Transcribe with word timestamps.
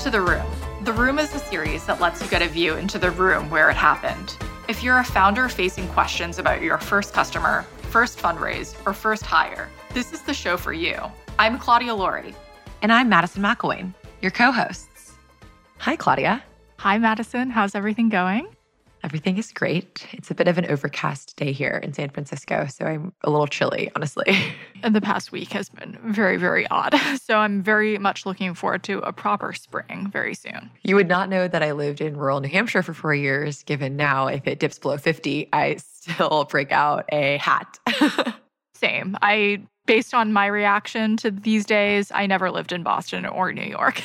to 0.00 0.08
The 0.08 0.20
Room. 0.20 0.46
The 0.84 0.94
Room 0.94 1.18
is 1.18 1.34
a 1.34 1.38
series 1.38 1.84
that 1.84 2.00
lets 2.00 2.22
you 2.22 2.28
get 2.28 2.40
a 2.40 2.48
view 2.48 2.76
into 2.76 2.98
the 2.98 3.10
room 3.10 3.50
where 3.50 3.68
it 3.68 3.76
happened. 3.76 4.34
If 4.66 4.82
you're 4.82 4.98
a 4.98 5.04
founder 5.04 5.46
facing 5.50 5.86
questions 5.88 6.38
about 6.38 6.62
your 6.62 6.78
first 6.78 7.12
customer, 7.12 7.66
first 7.90 8.18
fundraise, 8.18 8.74
or 8.86 8.94
first 8.94 9.26
hire, 9.26 9.68
this 9.92 10.14
is 10.14 10.22
the 10.22 10.32
show 10.32 10.56
for 10.56 10.72
you. 10.72 10.98
I'm 11.38 11.58
Claudia 11.58 11.94
Laurie. 11.94 12.34
And 12.80 12.90
I'm 12.90 13.10
Madison 13.10 13.42
McIlwain, 13.42 13.92
your 14.22 14.30
co 14.30 14.50
hosts. 14.50 15.12
Hi, 15.76 15.96
Claudia. 15.96 16.42
Hi, 16.78 16.96
Madison. 16.96 17.50
How's 17.50 17.74
everything 17.74 18.08
going? 18.08 18.48
Everything 19.02 19.38
is 19.38 19.50
great. 19.52 20.06
It's 20.12 20.30
a 20.30 20.34
bit 20.34 20.46
of 20.46 20.58
an 20.58 20.66
overcast 20.66 21.36
day 21.36 21.52
here 21.52 21.80
in 21.82 21.92
San 21.92 22.10
Francisco, 22.10 22.66
so 22.66 22.84
I'm 22.84 23.12
a 23.22 23.30
little 23.30 23.46
chilly, 23.46 23.90
honestly. 23.94 24.36
And 24.82 24.96
the 24.96 25.00
past 25.02 25.30
week 25.30 25.52
has 25.52 25.68
been 25.68 25.98
very, 26.02 26.38
very 26.38 26.66
odd. 26.68 26.94
So 27.20 27.36
I'm 27.36 27.62
very 27.62 27.98
much 27.98 28.24
looking 28.24 28.54
forward 28.54 28.82
to 28.84 29.00
a 29.00 29.12
proper 29.12 29.52
spring 29.52 30.08
very 30.10 30.34
soon. 30.34 30.70
You 30.82 30.96
would 30.96 31.06
not 31.06 31.28
know 31.28 31.48
that 31.48 31.62
I 31.62 31.72
lived 31.72 32.00
in 32.00 32.16
rural 32.16 32.40
New 32.40 32.48
Hampshire 32.48 32.82
for 32.82 32.94
four 32.94 33.14
years, 33.14 33.62
given 33.62 33.94
now 33.94 34.26
if 34.26 34.46
it 34.46 34.58
dips 34.58 34.78
below 34.78 34.96
50, 34.96 35.50
I 35.52 35.76
still 35.76 36.44
break 36.50 36.72
out 36.72 37.04
a 37.12 37.36
hat. 37.36 37.78
Same. 38.74 39.18
I, 39.20 39.62
based 39.86 40.14
on 40.14 40.32
my 40.32 40.46
reaction 40.46 41.18
to 41.18 41.30
these 41.30 41.66
days, 41.66 42.10
I 42.10 42.26
never 42.26 42.50
lived 42.50 42.72
in 42.72 42.82
Boston 42.82 43.26
or 43.26 43.52
New 43.52 43.62
York. 43.62 44.02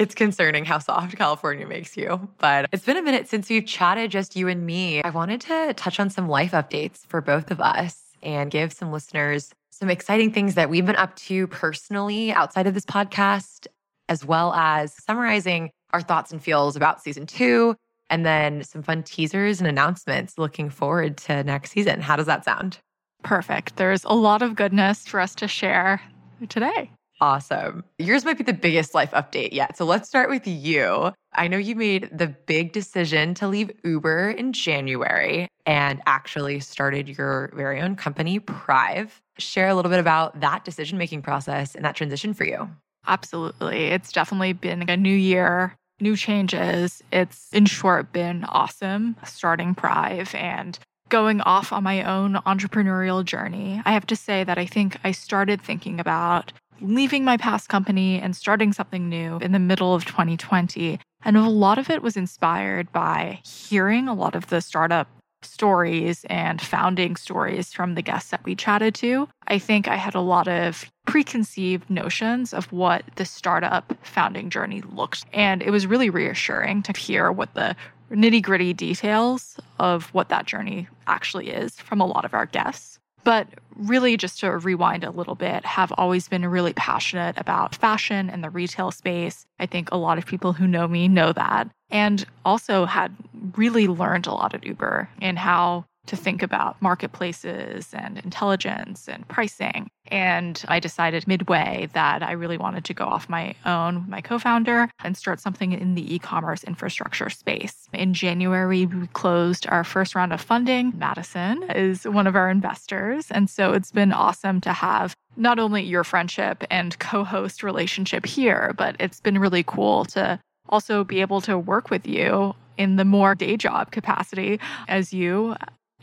It's 0.00 0.14
concerning 0.14 0.64
how 0.64 0.78
soft 0.78 1.14
California 1.18 1.66
makes 1.66 1.94
you. 1.94 2.26
But 2.38 2.70
it's 2.72 2.86
been 2.86 2.96
a 2.96 3.02
minute 3.02 3.28
since 3.28 3.50
we've 3.50 3.66
chatted, 3.66 4.10
just 4.10 4.34
you 4.34 4.48
and 4.48 4.64
me. 4.64 5.02
I 5.02 5.10
wanted 5.10 5.42
to 5.42 5.74
touch 5.74 6.00
on 6.00 6.08
some 6.08 6.26
life 6.26 6.52
updates 6.52 7.04
for 7.06 7.20
both 7.20 7.50
of 7.50 7.60
us 7.60 8.00
and 8.22 8.50
give 8.50 8.72
some 8.72 8.92
listeners 8.92 9.50
some 9.70 9.90
exciting 9.90 10.32
things 10.32 10.54
that 10.54 10.70
we've 10.70 10.86
been 10.86 10.96
up 10.96 11.16
to 11.16 11.46
personally 11.48 12.32
outside 12.32 12.66
of 12.66 12.72
this 12.72 12.86
podcast, 12.86 13.66
as 14.08 14.24
well 14.24 14.54
as 14.54 14.94
summarizing 15.04 15.70
our 15.90 16.00
thoughts 16.00 16.32
and 16.32 16.42
feels 16.42 16.76
about 16.76 17.02
season 17.02 17.26
two, 17.26 17.76
and 18.08 18.24
then 18.24 18.64
some 18.64 18.82
fun 18.82 19.02
teasers 19.02 19.60
and 19.60 19.68
announcements 19.68 20.38
looking 20.38 20.70
forward 20.70 21.18
to 21.18 21.44
next 21.44 21.72
season. 21.72 22.00
How 22.00 22.16
does 22.16 22.26
that 22.26 22.42
sound? 22.46 22.78
Perfect. 23.22 23.76
There's 23.76 24.04
a 24.04 24.14
lot 24.14 24.40
of 24.40 24.54
goodness 24.54 25.06
for 25.06 25.20
us 25.20 25.34
to 25.34 25.46
share 25.46 26.00
today. 26.48 26.90
Awesome. 27.20 27.84
Yours 27.98 28.24
might 28.24 28.38
be 28.38 28.44
the 28.44 28.54
biggest 28.54 28.94
life 28.94 29.10
update 29.10 29.52
yet. 29.52 29.76
So 29.76 29.84
let's 29.84 30.08
start 30.08 30.30
with 30.30 30.46
you. 30.46 31.12
I 31.34 31.48
know 31.48 31.58
you 31.58 31.76
made 31.76 32.08
the 32.10 32.28
big 32.28 32.72
decision 32.72 33.34
to 33.34 33.46
leave 33.46 33.70
Uber 33.84 34.30
in 34.30 34.54
January 34.54 35.46
and 35.66 36.00
actually 36.06 36.60
started 36.60 37.08
your 37.08 37.52
very 37.54 37.80
own 37.80 37.94
company, 37.94 38.38
Prive. 38.38 39.20
Share 39.38 39.68
a 39.68 39.74
little 39.74 39.90
bit 39.90 40.00
about 40.00 40.40
that 40.40 40.64
decision 40.64 40.96
making 40.96 41.20
process 41.20 41.74
and 41.74 41.84
that 41.84 41.94
transition 41.94 42.32
for 42.32 42.44
you. 42.44 42.70
Absolutely. 43.06 43.86
It's 43.86 44.12
definitely 44.12 44.54
been 44.54 44.88
a 44.88 44.96
new 44.96 45.14
year, 45.14 45.76
new 46.00 46.16
changes. 46.16 47.02
It's, 47.12 47.48
in 47.52 47.66
short, 47.66 48.12
been 48.12 48.44
awesome 48.44 49.16
starting 49.26 49.74
Prive 49.74 50.34
and 50.34 50.78
going 51.10 51.40
off 51.42 51.72
on 51.72 51.82
my 51.82 52.02
own 52.02 52.34
entrepreneurial 52.46 53.24
journey. 53.24 53.82
I 53.84 53.92
have 53.92 54.06
to 54.06 54.16
say 54.16 54.44
that 54.44 54.58
I 54.58 54.64
think 54.64 54.96
I 55.04 55.12
started 55.12 55.60
thinking 55.60 56.00
about 56.00 56.52
leaving 56.80 57.24
my 57.24 57.36
past 57.36 57.68
company 57.68 58.20
and 58.20 58.34
starting 58.36 58.72
something 58.72 59.08
new 59.08 59.38
in 59.38 59.52
the 59.52 59.58
middle 59.58 59.94
of 59.94 60.04
2020. 60.04 60.98
And 61.24 61.36
a 61.36 61.48
lot 61.48 61.78
of 61.78 61.90
it 61.90 62.02
was 62.02 62.16
inspired 62.16 62.90
by 62.92 63.40
hearing 63.44 64.08
a 64.08 64.14
lot 64.14 64.34
of 64.34 64.48
the 64.48 64.60
startup 64.60 65.08
stories 65.42 66.24
and 66.28 66.60
founding 66.60 67.16
stories 67.16 67.72
from 67.72 67.94
the 67.94 68.02
guests 68.02 68.30
that 68.30 68.44
we 68.44 68.54
chatted 68.54 68.94
to. 68.94 69.28
I 69.48 69.58
think 69.58 69.88
I 69.88 69.96
had 69.96 70.14
a 70.14 70.20
lot 70.20 70.48
of 70.48 70.90
preconceived 71.06 71.88
notions 71.88 72.52
of 72.52 72.70
what 72.72 73.04
the 73.16 73.24
startup 73.24 73.92
founding 74.02 74.50
journey 74.50 74.82
looked. 74.82 75.24
And 75.32 75.62
it 75.62 75.70
was 75.70 75.86
really 75.86 76.10
reassuring 76.10 76.82
to 76.82 76.92
hear 76.92 77.32
what 77.32 77.54
the 77.54 77.74
nitty 78.10 78.42
gritty 78.42 78.72
details 78.72 79.58
of 79.78 80.12
what 80.12 80.28
that 80.28 80.46
journey 80.46 80.88
actually 81.06 81.50
is 81.50 81.76
from 81.80 82.00
a 82.00 82.06
lot 82.06 82.24
of 82.24 82.34
our 82.34 82.46
guests. 82.46 82.99
But 83.24 83.48
really, 83.76 84.16
just 84.16 84.40
to 84.40 84.50
rewind 84.50 85.04
a 85.04 85.10
little 85.10 85.34
bit, 85.34 85.64
have 85.64 85.92
always 85.96 86.28
been 86.28 86.46
really 86.46 86.72
passionate 86.72 87.36
about 87.38 87.74
fashion 87.74 88.30
and 88.30 88.44
the 88.44 88.50
retail 88.50 88.90
space. 88.90 89.46
I 89.58 89.66
think 89.66 89.88
a 89.90 89.96
lot 89.96 90.18
of 90.18 90.26
people 90.26 90.52
who 90.52 90.66
know 90.66 90.86
me 90.86 91.08
know 91.08 91.32
that. 91.32 91.68
And 91.90 92.24
also 92.44 92.84
had 92.84 93.14
really 93.56 93.88
learned 93.88 94.26
a 94.26 94.32
lot 94.32 94.54
at 94.54 94.64
Uber 94.64 95.08
in 95.20 95.36
how 95.36 95.84
to 96.06 96.16
think 96.16 96.42
about 96.42 96.80
marketplaces 96.82 97.92
and 97.92 98.18
intelligence 98.18 99.08
and 99.08 99.26
pricing. 99.28 99.90
And 100.08 100.62
I 100.66 100.80
decided 100.80 101.28
midway 101.28 101.88
that 101.92 102.22
I 102.22 102.32
really 102.32 102.56
wanted 102.56 102.84
to 102.86 102.94
go 102.94 103.04
off 103.04 103.28
my 103.28 103.54
own, 103.64 104.06
my 104.08 104.20
co 104.20 104.38
founder, 104.38 104.90
and 105.04 105.16
start 105.16 105.40
something 105.40 105.72
in 105.72 105.94
the 105.94 106.14
e 106.14 106.18
commerce 106.18 106.64
infrastructure 106.64 107.30
space. 107.30 107.88
In 107.92 108.12
January, 108.12 108.86
we 108.86 109.06
closed 109.08 109.66
our 109.68 109.84
first 109.84 110.14
round 110.14 110.32
of 110.32 110.40
funding. 110.40 110.92
Madison 110.96 111.62
is 111.70 112.04
one 112.04 112.26
of 112.26 112.34
our 112.34 112.50
investors. 112.50 113.30
And 113.30 113.48
so 113.48 113.72
it's 113.72 113.92
been 113.92 114.12
awesome 114.12 114.60
to 114.62 114.72
have 114.72 115.14
not 115.36 115.58
only 115.58 115.82
your 115.82 116.02
friendship 116.02 116.64
and 116.70 116.98
co 116.98 117.22
host 117.22 117.62
relationship 117.62 118.26
here, 118.26 118.74
but 118.76 118.96
it's 118.98 119.20
been 119.20 119.38
really 119.38 119.62
cool 119.62 120.04
to 120.06 120.40
also 120.68 121.04
be 121.04 121.20
able 121.20 121.40
to 121.42 121.58
work 121.58 121.90
with 121.90 122.06
you 122.06 122.54
in 122.78 122.96
the 122.96 123.04
more 123.04 123.34
day 123.34 123.56
job 123.56 123.90
capacity 123.90 124.58
as 124.88 125.12
you 125.12 125.54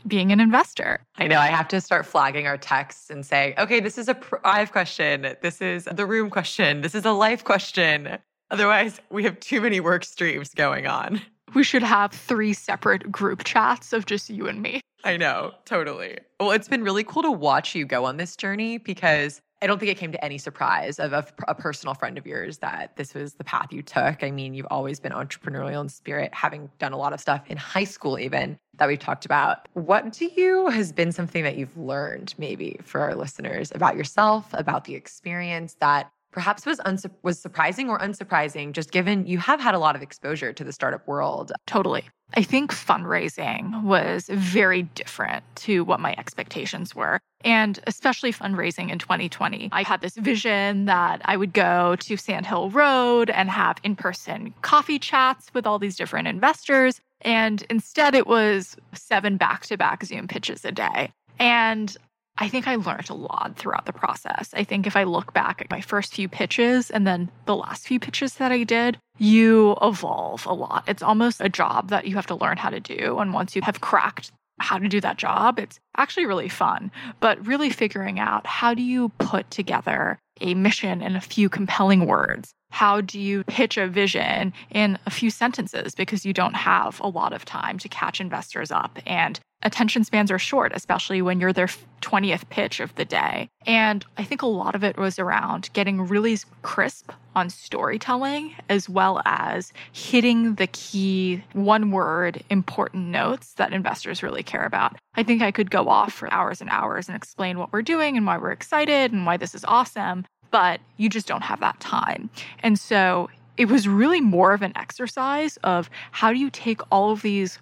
being 0.06 0.32
an 0.32 0.40
investor. 0.40 1.00
I 1.16 1.26
know 1.26 1.38
I 1.38 1.48
have 1.48 1.68
to 1.68 1.80
start 1.80 2.06
flagging 2.06 2.46
our 2.46 2.56
texts 2.56 3.10
and 3.10 3.24
saying, 3.24 3.54
okay, 3.58 3.80
this 3.80 3.98
is 3.98 4.08
a 4.08 4.14
Prive 4.14 4.72
question. 4.72 5.34
This 5.42 5.60
is 5.60 5.84
the 5.84 6.06
room 6.06 6.30
question. 6.30 6.80
This 6.80 6.94
is 6.94 7.04
a 7.04 7.12
life 7.12 7.44
question. 7.44 8.18
Otherwise, 8.50 9.00
we 9.10 9.24
have 9.24 9.38
too 9.40 9.60
many 9.60 9.80
work 9.80 10.04
streams 10.04 10.54
going 10.54 10.86
on. 10.86 11.20
We 11.54 11.62
should 11.62 11.82
have 11.82 12.12
three 12.12 12.52
separate 12.52 13.10
group 13.10 13.44
chats 13.44 13.92
of 13.92 14.06
just 14.06 14.28
you 14.30 14.48
and 14.48 14.60
me. 14.60 14.80
I 15.04 15.16
know, 15.16 15.52
totally. 15.64 16.18
Well, 16.40 16.50
it's 16.50 16.68
been 16.68 16.82
really 16.82 17.04
cool 17.04 17.22
to 17.22 17.30
watch 17.30 17.74
you 17.74 17.86
go 17.86 18.04
on 18.04 18.16
this 18.16 18.36
journey 18.36 18.78
because 18.78 19.40
I 19.62 19.66
don't 19.66 19.78
think 19.78 19.90
it 19.90 19.98
came 19.98 20.12
to 20.12 20.24
any 20.24 20.38
surprise 20.38 20.98
of 20.98 21.12
a, 21.12 21.26
a, 21.48 21.54
personal 21.54 21.94
friend 21.94 22.16
of 22.16 22.26
yours 22.26 22.58
that 22.58 22.96
this 22.96 23.14
was 23.14 23.34
the 23.34 23.44
path 23.44 23.72
you 23.72 23.82
took. 23.82 24.22
I 24.22 24.30
mean, 24.30 24.54
you've 24.54 24.68
always 24.70 25.00
been 25.00 25.12
entrepreneurial 25.12 25.80
in 25.80 25.88
spirit, 25.88 26.32
having 26.32 26.70
done 26.78 26.92
a 26.92 26.96
lot 26.96 27.12
of 27.12 27.20
stuff 27.20 27.42
in 27.48 27.56
high 27.56 27.84
school, 27.84 28.18
even 28.18 28.58
that 28.78 28.88
we've 28.88 28.98
talked 28.98 29.24
about. 29.24 29.68
What 29.74 30.12
do 30.12 30.28
you 30.36 30.68
has 30.68 30.92
been 30.92 31.12
something 31.12 31.44
that 31.44 31.56
you've 31.56 31.76
learned, 31.76 32.34
maybe 32.38 32.78
for 32.82 33.00
our 33.00 33.14
listeners, 33.14 33.70
about 33.74 33.96
yourself, 33.96 34.48
about 34.52 34.84
the 34.84 34.94
experience 34.94 35.76
that 35.80 36.10
perhaps 36.30 36.66
was 36.66 36.78
unsu- 36.80 37.10
was 37.22 37.38
surprising 37.38 37.88
or 37.88 37.98
unsurprising, 37.98 38.72
just 38.72 38.90
given 38.90 39.26
you 39.26 39.38
have 39.38 39.60
had 39.60 39.74
a 39.74 39.78
lot 39.78 39.96
of 39.96 40.02
exposure 40.02 40.52
to 40.52 40.64
the 40.64 40.72
startup 40.72 41.06
world? 41.06 41.52
Totally. 41.66 42.04
I 42.34 42.42
think 42.42 42.72
fundraising 42.72 43.82
was 43.84 44.28
very 44.30 44.82
different 44.82 45.44
to 45.56 45.84
what 45.84 46.00
my 46.00 46.14
expectations 46.18 46.94
were. 46.94 47.20
And 47.42 47.78
especially 47.86 48.32
fundraising 48.32 48.90
in 48.90 48.98
2020. 48.98 49.70
I 49.72 49.82
had 49.82 50.00
this 50.00 50.16
vision 50.16 50.86
that 50.86 51.22
I 51.24 51.36
would 51.36 51.52
go 51.52 51.96
to 51.96 52.16
Sand 52.16 52.46
Hill 52.46 52.70
Road 52.70 53.30
and 53.30 53.48
have 53.48 53.78
in 53.82 53.96
person 53.96 54.52
coffee 54.62 54.98
chats 54.98 55.52
with 55.54 55.66
all 55.66 55.78
these 55.78 55.96
different 55.96 56.28
investors. 56.28 57.00
And 57.22 57.64
instead, 57.70 58.14
it 58.14 58.26
was 58.26 58.76
seven 58.92 59.36
back 59.36 59.66
to 59.66 59.76
back 59.76 60.04
Zoom 60.04 60.28
pitches 60.28 60.64
a 60.64 60.72
day. 60.72 61.12
And 61.38 61.96
I 62.40 62.48
think 62.48 62.68
I 62.68 62.76
learned 62.76 63.10
a 63.10 63.14
lot 63.14 63.54
throughout 63.56 63.86
the 63.86 63.92
process. 63.92 64.50
I 64.54 64.62
think 64.62 64.86
if 64.86 64.96
I 64.96 65.02
look 65.02 65.32
back 65.34 65.60
at 65.60 65.70
my 65.70 65.80
first 65.80 66.14
few 66.14 66.28
pitches 66.28 66.90
and 66.90 67.06
then 67.06 67.30
the 67.46 67.56
last 67.56 67.86
few 67.86 67.98
pitches 67.98 68.34
that 68.34 68.52
I 68.52 68.62
did, 68.62 68.98
you 69.18 69.76
evolve 69.82 70.46
a 70.46 70.52
lot. 70.52 70.84
It's 70.86 71.02
almost 71.02 71.40
a 71.40 71.48
job 71.48 71.90
that 71.90 72.06
you 72.06 72.14
have 72.14 72.26
to 72.28 72.36
learn 72.36 72.56
how 72.56 72.70
to 72.70 72.78
do. 72.80 73.18
And 73.18 73.34
once 73.34 73.56
you 73.56 73.62
have 73.62 73.80
cracked 73.80 74.30
how 74.60 74.78
to 74.78 74.88
do 74.88 75.00
that 75.00 75.16
job, 75.16 75.58
it's 75.58 75.80
actually 75.96 76.26
really 76.26 76.48
fun. 76.48 76.92
But 77.20 77.44
really 77.44 77.70
figuring 77.70 78.20
out 78.20 78.46
how 78.46 78.72
do 78.72 78.82
you 78.82 79.08
put 79.18 79.50
together 79.50 80.18
a 80.40 80.54
mission 80.54 81.02
in 81.02 81.16
a 81.16 81.20
few 81.20 81.48
compelling 81.48 82.06
words? 82.06 82.52
How 82.70 83.00
do 83.00 83.18
you 83.18 83.44
pitch 83.44 83.76
a 83.76 83.88
vision 83.88 84.52
in 84.70 84.98
a 85.06 85.10
few 85.10 85.30
sentences 85.30 85.94
because 85.94 86.24
you 86.24 86.32
don't 86.32 86.54
have 86.54 87.00
a 87.00 87.08
lot 87.08 87.32
of 87.32 87.44
time 87.44 87.78
to 87.78 87.88
catch 87.88 88.20
investors 88.20 88.70
up 88.70 88.98
and 89.06 89.40
attention 89.62 90.04
spans 90.04 90.30
are 90.30 90.38
short, 90.38 90.72
especially 90.74 91.22
when 91.22 91.40
you're 91.40 91.52
their 91.52 91.68
20th 92.00 92.48
pitch 92.48 92.80
of 92.80 92.94
the 92.94 93.04
day. 93.04 93.48
And 93.66 94.04
I 94.16 94.24
think 94.24 94.42
a 94.42 94.46
lot 94.46 94.74
of 94.74 94.84
it 94.84 94.96
was 94.96 95.18
around 95.18 95.70
getting 95.72 96.06
really 96.06 96.38
crisp 96.62 97.10
on 97.34 97.50
storytelling, 97.50 98.54
as 98.68 98.88
well 98.88 99.20
as 99.24 99.72
hitting 99.92 100.54
the 100.56 100.66
key 100.68 101.42
one 101.52 101.90
word 101.90 102.42
important 102.50 103.06
notes 103.06 103.54
that 103.54 103.72
investors 103.72 104.22
really 104.22 104.42
care 104.42 104.64
about. 104.64 104.96
I 105.14 105.22
think 105.22 105.42
I 105.42 105.50
could 105.50 105.70
go 105.70 105.88
off 105.88 106.12
for 106.12 106.32
hours 106.32 106.60
and 106.60 106.70
hours 106.70 107.08
and 107.08 107.16
explain 107.16 107.58
what 107.58 107.72
we're 107.72 107.82
doing 107.82 108.16
and 108.16 108.26
why 108.26 108.38
we're 108.38 108.52
excited 108.52 109.12
and 109.12 109.26
why 109.26 109.36
this 109.36 109.54
is 109.54 109.64
awesome, 109.64 110.26
but 110.50 110.80
you 110.96 111.08
just 111.08 111.26
don't 111.26 111.42
have 111.42 111.60
that 111.60 111.78
time. 111.80 112.30
And 112.60 112.78
so 112.78 113.28
it 113.56 113.68
was 113.68 113.88
really 113.88 114.20
more 114.20 114.52
of 114.52 114.62
an 114.62 114.72
exercise 114.76 115.56
of 115.58 115.90
how 116.12 116.32
do 116.32 116.38
you 116.38 116.48
take 116.48 116.80
all 116.90 117.10
of 117.10 117.22
these 117.22 117.58